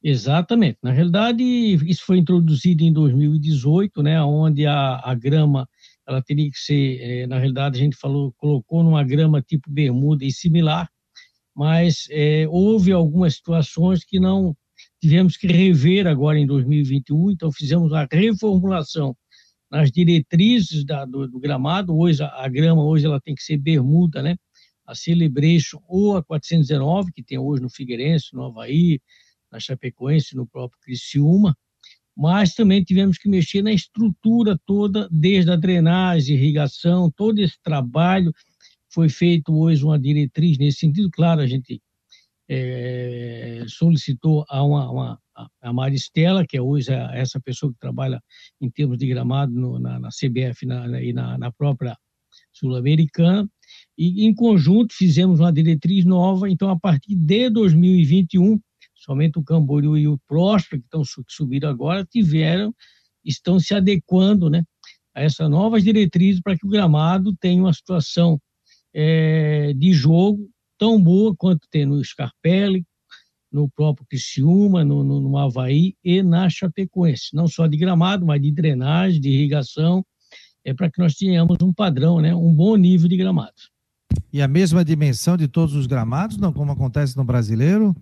[0.04, 0.80] Exatamente.
[0.82, 5.68] Na realidade, isso foi introduzido em 2018, né, onde a, a grama
[6.08, 10.26] ela teria que ser, é, na realidade, a gente falou, colocou numa grama tipo bermuda
[10.26, 10.90] e similar,
[11.56, 14.56] mas é, houve algumas situações que não
[15.00, 19.16] tivemos que rever agora em 2021, então fizemos a reformulação
[19.70, 21.96] nas diretrizes da, do, do, gramado.
[21.96, 24.36] Hoje, a, a, grama hoje ela tem que ser bermuda, né?
[24.86, 29.00] A Celebration ou a 419, que tem hoje no Figueirense, no Havaí,
[29.52, 31.56] na Chapecoense, no próprio Criciúma
[32.16, 38.34] mas também tivemos que mexer na estrutura toda, desde a drenagem, irrigação, todo esse trabalho.
[38.94, 41.10] Foi feito hoje uma diretriz nesse sentido.
[41.10, 41.82] Claro, a gente
[42.50, 45.20] é, solicitou a, uma, uma,
[45.62, 48.22] a Maristela, que é hoje essa pessoa que trabalha
[48.60, 51.98] em termos de gramado no, na, na, CBF na, e na, na própria
[52.52, 53.50] Sul-Americana,
[53.98, 58.60] e em conjunto fizemos uma diretriz nova, então a partir de 2021
[59.02, 62.74] somente o Camboriú e o Próspero, que estão subiram agora, tiveram,
[63.26, 64.64] estão se adequando né,
[65.14, 68.40] a essas novas diretrizes para que o gramado tenha uma situação
[68.94, 72.86] é, de jogo tão boa quanto tem no Scarpelli,
[73.52, 77.30] no próprio Criciúma, no, no, no Havaí e na Chapecoense.
[77.34, 80.06] Não só de gramado, mas de drenagem, de irrigação,
[80.64, 83.54] é para que nós tenhamos um padrão, né, um bom nível de gramado.
[84.32, 87.96] E a mesma dimensão de todos os gramados, não como acontece no brasileiro?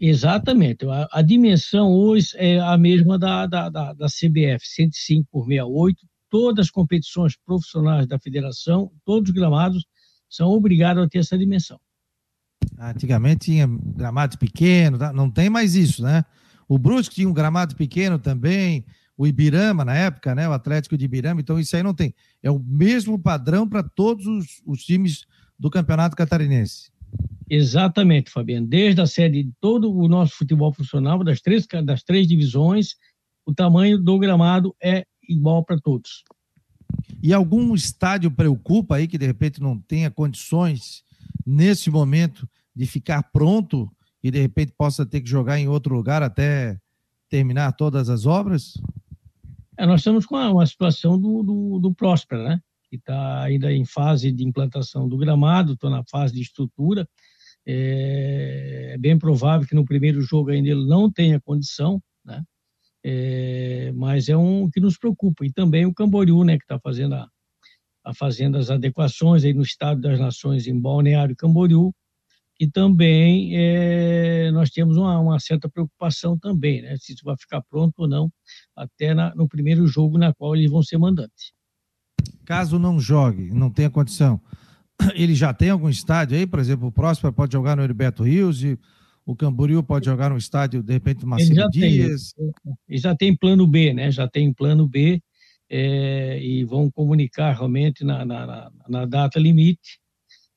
[0.00, 0.86] Exatamente.
[0.86, 6.06] A, a, dimensão hoje é a mesma da, da, da, da CBF, 105 por 68.
[6.30, 9.84] Todas as competições profissionais da federação, todos os gramados,
[10.28, 11.80] são obrigados a ter essa dimensão.
[12.78, 15.12] Antigamente tinha gramados pequenos, tá?
[15.12, 16.24] não tem mais isso, né?
[16.68, 18.84] O Brusque tinha um gramado pequeno também,
[19.16, 20.48] o Ibirama na época, né?
[20.48, 22.14] O Atlético de Ibirama, então isso aí não tem.
[22.42, 25.26] É o mesmo padrão para todos os, os times
[25.58, 26.92] do Campeonato Catarinense.
[27.50, 28.66] Exatamente, Fabiano.
[28.66, 32.94] Desde a série de todo o nosso futebol profissional, das três, das três divisões,
[33.46, 36.22] o tamanho do gramado é igual para todos.
[37.22, 41.02] E algum estádio preocupa aí que de repente não tenha condições
[41.44, 43.90] nesse momento de ficar pronto
[44.22, 46.78] e de repente possa ter que jogar em outro lugar até
[47.28, 48.74] terminar todas as obras?
[49.76, 52.60] É, nós estamos com uma, uma situação do, do, do Próspera, né?
[52.90, 57.06] Que está ainda em fase de implantação do gramado, estou na fase de estrutura
[57.70, 62.42] é, é bem provável que no primeiro jogo ainda ele não tenha condição, né?
[63.04, 65.44] É, mas é um que nos preocupa.
[65.44, 67.28] E também o Camboriú, né, que está fazendo, a,
[68.04, 71.92] a fazendo as adequações aí no Estado das Nações em Balneário Camboriú,
[72.60, 77.62] e também é, nós temos uma, uma, certa preocupação também, né, se isso vai ficar
[77.62, 78.32] pronto ou não,
[78.74, 81.52] até na, no primeiro jogo na qual eles vão ser mandantes.
[82.44, 84.40] Caso não jogue, não tenha condição,
[85.14, 88.62] ele já tem algum estádio aí, por exemplo, o Próspero pode jogar no Heriberto Rios
[88.62, 88.78] e
[89.24, 92.32] o Camboriú pode jogar no estádio, de repente, Marcelo Dias.
[92.32, 92.52] Tem,
[92.88, 94.10] ele já tem plano B, né?
[94.10, 95.22] Já tem plano B
[95.68, 100.00] é, e vão comunicar realmente na, na, na data limite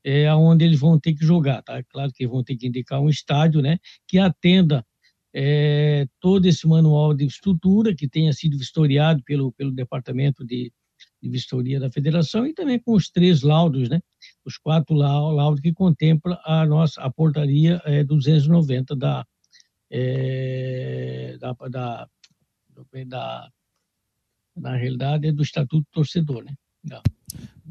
[0.04, 1.84] é, aonde eles vão ter que jogar, tá?
[1.84, 4.86] Claro que vão ter que indicar um estádio, né, que atenda
[5.34, 10.72] é, todo esse manual de estrutura que tenha sido vistoriado pelo, pelo Departamento de,
[11.22, 14.02] de Vistoria da Federação e também com os três laudos, né?
[14.46, 19.26] Os quatro laudos que contempla a nossa a portaria é, 290 da,
[19.92, 22.08] é, da, da,
[23.06, 23.50] da,
[24.56, 26.56] na realidade é do Estatuto do Torcedor, né?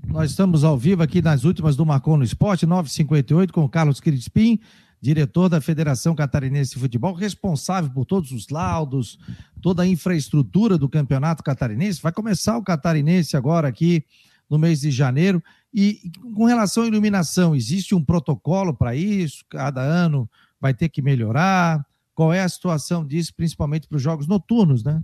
[0.06, 4.00] Nós estamos ao vivo aqui nas últimas do Marcon no Esporte, 958, com o Carlos
[4.00, 4.60] Crispim,
[5.00, 9.18] diretor da Federação Catarinense de Futebol, responsável por todos os laudos,
[9.62, 12.02] toda a infraestrutura do Campeonato Catarinense.
[12.02, 14.04] Vai começar o Catarinense agora aqui
[14.48, 15.42] no mês de janeiro.
[15.72, 16.00] E
[16.34, 19.44] com relação à iluminação, existe um protocolo para isso?
[19.48, 20.28] Cada ano
[20.60, 21.86] vai ter que melhorar?
[22.14, 25.00] Qual é a situação disso, principalmente para os jogos noturnos, né?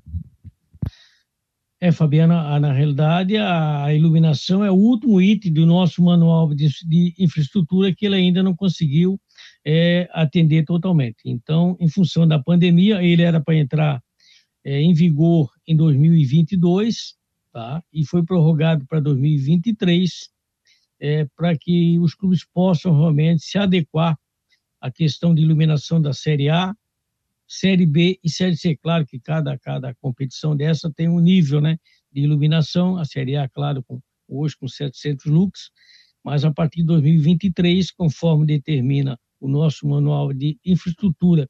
[1.80, 7.14] É, Fabiana, na realidade, a iluminação é o último item do nosso manual de, de
[7.18, 9.20] infraestrutura que ele ainda não conseguiu
[9.68, 11.16] é, atender totalmente.
[11.24, 14.00] Então, em função da pandemia, ele era para entrar
[14.64, 17.16] é, em vigor em 2022,
[17.52, 17.82] tá?
[17.92, 20.30] e foi prorrogado para 2023,
[21.00, 24.16] é, para que os clubes possam realmente se adequar
[24.80, 26.72] à questão de iluminação da Série A,
[27.48, 28.76] Série B e Série C.
[28.76, 31.76] Claro que cada, cada competição dessa tem um nível né,
[32.12, 32.98] de iluminação.
[32.98, 35.70] A Série A, claro, com, hoje com 700 lux,
[36.22, 41.48] mas a partir de 2023, conforme determina o nosso manual de infraestrutura,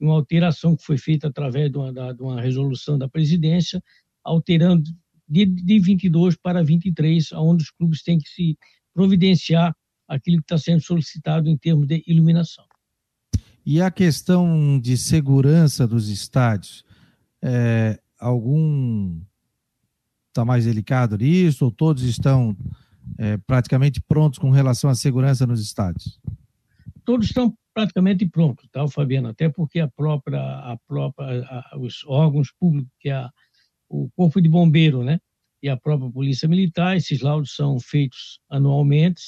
[0.00, 3.82] uma alteração que foi feita através de uma, de uma resolução da presidência,
[4.22, 4.90] alterando
[5.28, 8.56] de, de 22 para 23, onde os clubes têm que se
[8.94, 9.74] providenciar
[10.08, 12.64] aquilo que está sendo solicitado em termos de iluminação.
[13.64, 16.84] E a questão de segurança dos estádios,
[17.42, 19.20] é, algum
[20.28, 22.56] está mais delicado nisso ou todos estão
[23.18, 26.20] é, praticamente prontos com relação à segurança nos estádios?
[27.06, 29.28] Todos estão praticamente prontos, tá, Fabiano?
[29.28, 33.28] Até porque a própria, a própria, a, os órgãos públicos, que é
[33.88, 35.20] o Corpo de Bombeiro, né,
[35.62, 39.22] e a própria Polícia Militar, esses laudos são feitos anualmente,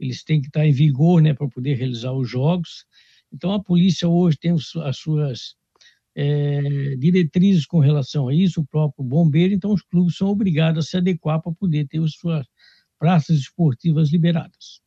[0.00, 2.84] eles têm que estar em vigor, né, para poder realizar os jogos.
[3.32, 5.54] Então, a polícia hoje tem as suas
[6.16, 10.90] é, diretrizes com relação a isso, o próprio bombeiro, então os clubes são obrigados a
[10.90, 12.44] se adequar para poder ter as suas
[12.98, 14.81] praças esportivas liberadas.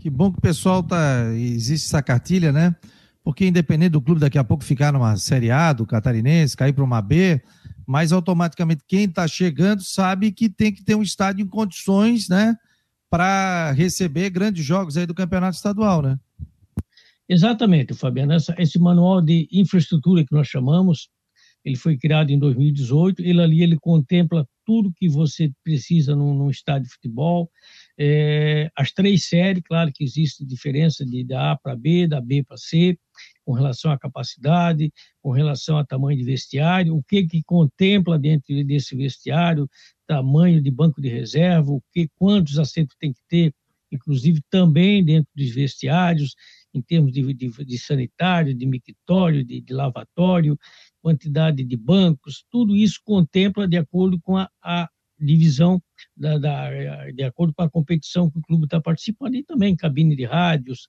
[0.00, 1.32] Que bom que o pessoal tá.
[1.34, 2.74] Existe essa cartilha, né?
[3.22, 6.84] Porque independente do clube daqui a pouco ficar numa Série A do Catarinense, cair para
[6.84, 7.40] uma B,
[7.86, 12.54] mas automaticamente quem está chegando sabe que tem que ter um estádio em condições, né?
[13.08, 16.18] Para receber grandes jogos aí do Campeonato Estadual, né?
[17.28, 18.32] Exatamente, Fabiano.
[18.32, 21.08] Essa, esse manual de infraestrutura que nós chamamos,
[21.64, 23.22] ele foi criado em 2018.
[23.22, 27.50] Ele ali ele contempla tudo que você precisa num, num estádio de futebol.
[27.98, 32.42] É, as três séries, claro que existe diferença de da A para B, da B
[32.42, 32.98] para C,
[33.44, 34.92] com relação à capacidade,
[35.22, 39.68] com relação a tamanho de vestiário, o que que contempla dentro desse vestiário,
[40.06, 43.54] tamanho de banco de reserva, o que quantos assentos tem que ter,
[43.92, 46.34] inclusive também dentro dos vestiários,
[46.74, 50.58] em termos de, de, de sanitário, de mictório, de, de, lavatório,
[51.00, 54.88] quantidade de bancos, tudo isso contempla de acordo com a, a
[55.18, 55.80] divisão,
[56.16, 60.16] da, da, de acordo com a competição que o clube está participando, e também cabine
[60.16, 60.88] de rádios,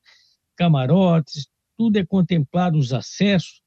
[0.56, 1.48] camarotes,
[1.78, 3.62] tudo é contemplado, os acessos,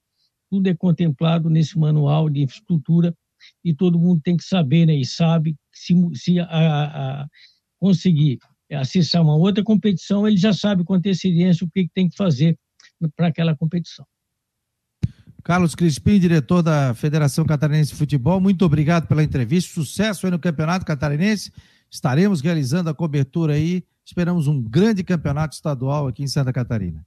[0.50, 3.14] tudo é contemplado nesse manual de infraestrutura
[3.64, 6.46] e todo mundo tem que saber, né, e sabe se, se a,
[7.22, 7.26] a
[7.78, 8.38] conseguir
[8.72, 12.58] acessar uma outra competição, ele já sabe com antecedência o que tem que fazer
[13.16, 14.04] para aquela competição.
[15.42, 19.72] Carlos Crispim, diretor da Federação Catarinense de Futebol, muito obrigado pela entrevista.
[19.72, 21.52] Sucesso aí no Campeonato Catarinense.
[21.90, 23.82] Estaremos realizando a cobertura aí.
[24.04, 27.04] Esperamos um grande campeonato estadual aqui em Santa Catarina.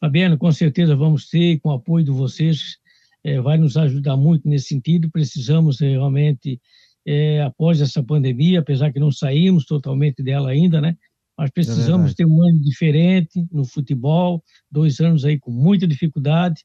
[0.00, 2.76] Fabiano, com certeza vamos ter, com o apoio de vocês,
[3.24, 5.10] é, vai nos ajudar muito nesse sentido.
[5.10, 6.60] Precisamos é, realmente
[7.06, 10.96] é, após essa pandemia, apesar que não saímos totalmente dela ainda, né?
[11.36, 16.64] Mas precisamos é ter um ano diferente no futebol, dois anos aí com muita dificuldade.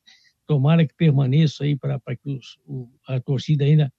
[0.52, 3.90] Tomara que permaneça aí para que os, o, a torcida ainda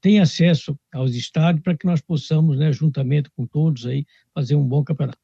[0.00, 4.04] tenha acesso aos estádios para que nós possamos, né, juntamente com todos aí,
[4.34, 5.20] fazer um bom campeonato.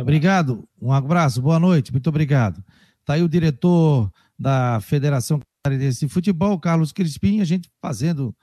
[0.00, 2.64] Obrigado, um abraço, boa noite, muito obrigado.
[2.98, 8.34] Está aí o diretor da Federação Catarinense de Futebol, Carlos Crispim, a gente fazendo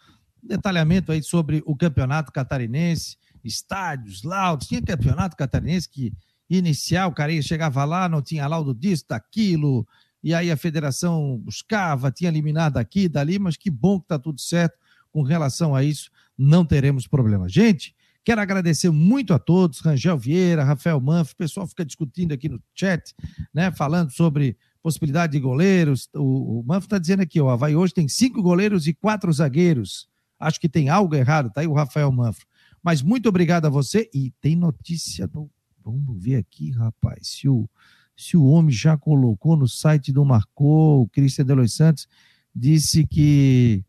[0.41, 4.65] detalhamento aí sobre o campeonato catarinense, estádios, laudos.
[4.65, 6.13] Tinha campeonato catarinense que
[6.49, 9.85] inicial, o cara chegava lá, não tinha laudo disso, daquilo,
[10.23, 14.39] e aí a federação buscava, tinha eliminado aqui, dali, mas que bom que está tudo
[14.39, 14.77] certo
[15.11, 17.49] com relação a isso não teremos problema.
[17.49, 22.47] Gente, quero agradecer muito a todos, Rangel Vieira, Rafael Manf, o pessoal fica discutindo aqui
[22.47, 23.13] no chat,
[23.53, 26.09] né, falando sobre possibilidade de goleiros.
[26.15, 30.07] O, o Manf está dizendo aqui, o Havaí hoje tem cinco goleiros e quatro zagueiros.
[30.39, 32.47] Acho que tem algo errado, tá aí o Rafael Manfro.
[32.81, 34.09] Mas muito obrigado a você.
[34.13, 35.49] E tem notícia do.
[35.83, 37.69] Vamos ver aqui, rapaz, se o,
[38.19, 42.05] se o homem já colocou no site do Marcou, o Cristian de Los Santos
[42.53, 43.81] disse que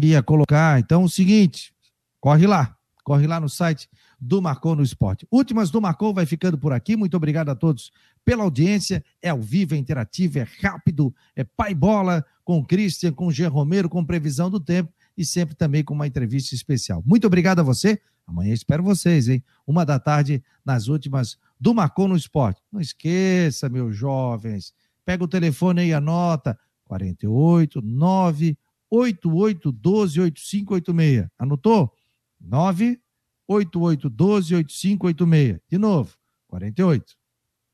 [0.00, 0.80] ia colocar.
[0.80, 1.74] Então, o seguinte,
[2.18, 2.74] corre lá,
[3.04, 3.86] corre lá no site
[4.18, 5.26] do Marcou no Esporte.
[5.30, 6.96] Últimas do Marcou vai ficando por aqui.
[6.96, 7.92] Muito obrigado a todos
[8.24, 9.04] pela audiência.
[9.20, 13.32] É ao vivo, é interativo, é rápido, é pai bola com o Christian, com o
[13.32, 13.46] G.
[13.46, 17.02] Romero, com previsão do tempo e sempre também com uma entrevista especial.
[17.04, 18.00] Muito obrigado a você.
[18.26, 19.44] Amanhã espero vocês, hein?
[19.66, 22.62] Uma da tarde nas últimas do Marcou no Esporte.
[22.70, 24.72] Não esqueça, meus jovens.
[25.04, 26.58] Pega o telefone aí, anota.
[26.84, 28.56] 48 9
[28.90, 31.28] 8812 8586.
[31.38, 31.92] Anotou?
[32.40, 33.00] 9
[33.48, 35.60] 8812 8586.
[35.68, 36.16] De novo,
[36.48, 37.16] 48.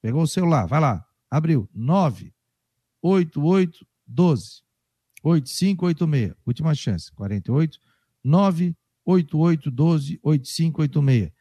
[0.00, 1.04] Pegou o celular, vai lá.
[1.30, 1.68] Abriu.
[1.74, 2.32] 9
[3.02, 4.62] 8812
[5.22, 6.34] 8586.
[6.46, 7.12] Última chance.
[7.12, 7.78] 48
[8.24, 11.32] 98812 8586.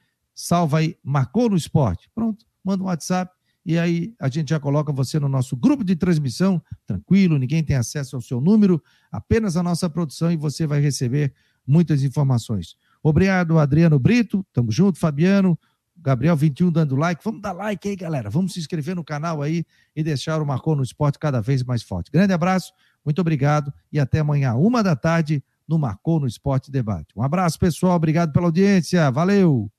[0.41, 2.09] Salva aí, marcou no esporte.
[2.15, 3.31] Pronto, manda um WhatsApp
[3.63, 7.75] e aí a gente já coloca você no nosso grupo de transmissão, tranquilo, ninguém tem
[7.75, 8.81] acesso ao seu número,
[9.11, 11.31] apenas a nossa produção e você vai receber
[11.65, 12.75] muitas informações.
[13.03, 15.57] Obrigado, Adriano Brito, tamo junto, Fabiano,
[15.95, 17.23] Gabriel 21 dando like.
[17.23, 18.27] Vamos dar like aí, galera.
[18.27, 19.63] Vamos se inscrever no canal aí
[19.95, 22.09] e deixar o Marcou no Esporte cada vez mais forte.
[22.11, 22.73] Grande abraço,
[23.05, 27.13] muito obrigado e até amanhã, uma da tarde, no Marcou no Esporte Debate.
[27.15, 27.95] Um abraço, pessoal.
[27.95, 29.09] Obrigado pela audiência.
[29.11, 29.71] Valeu!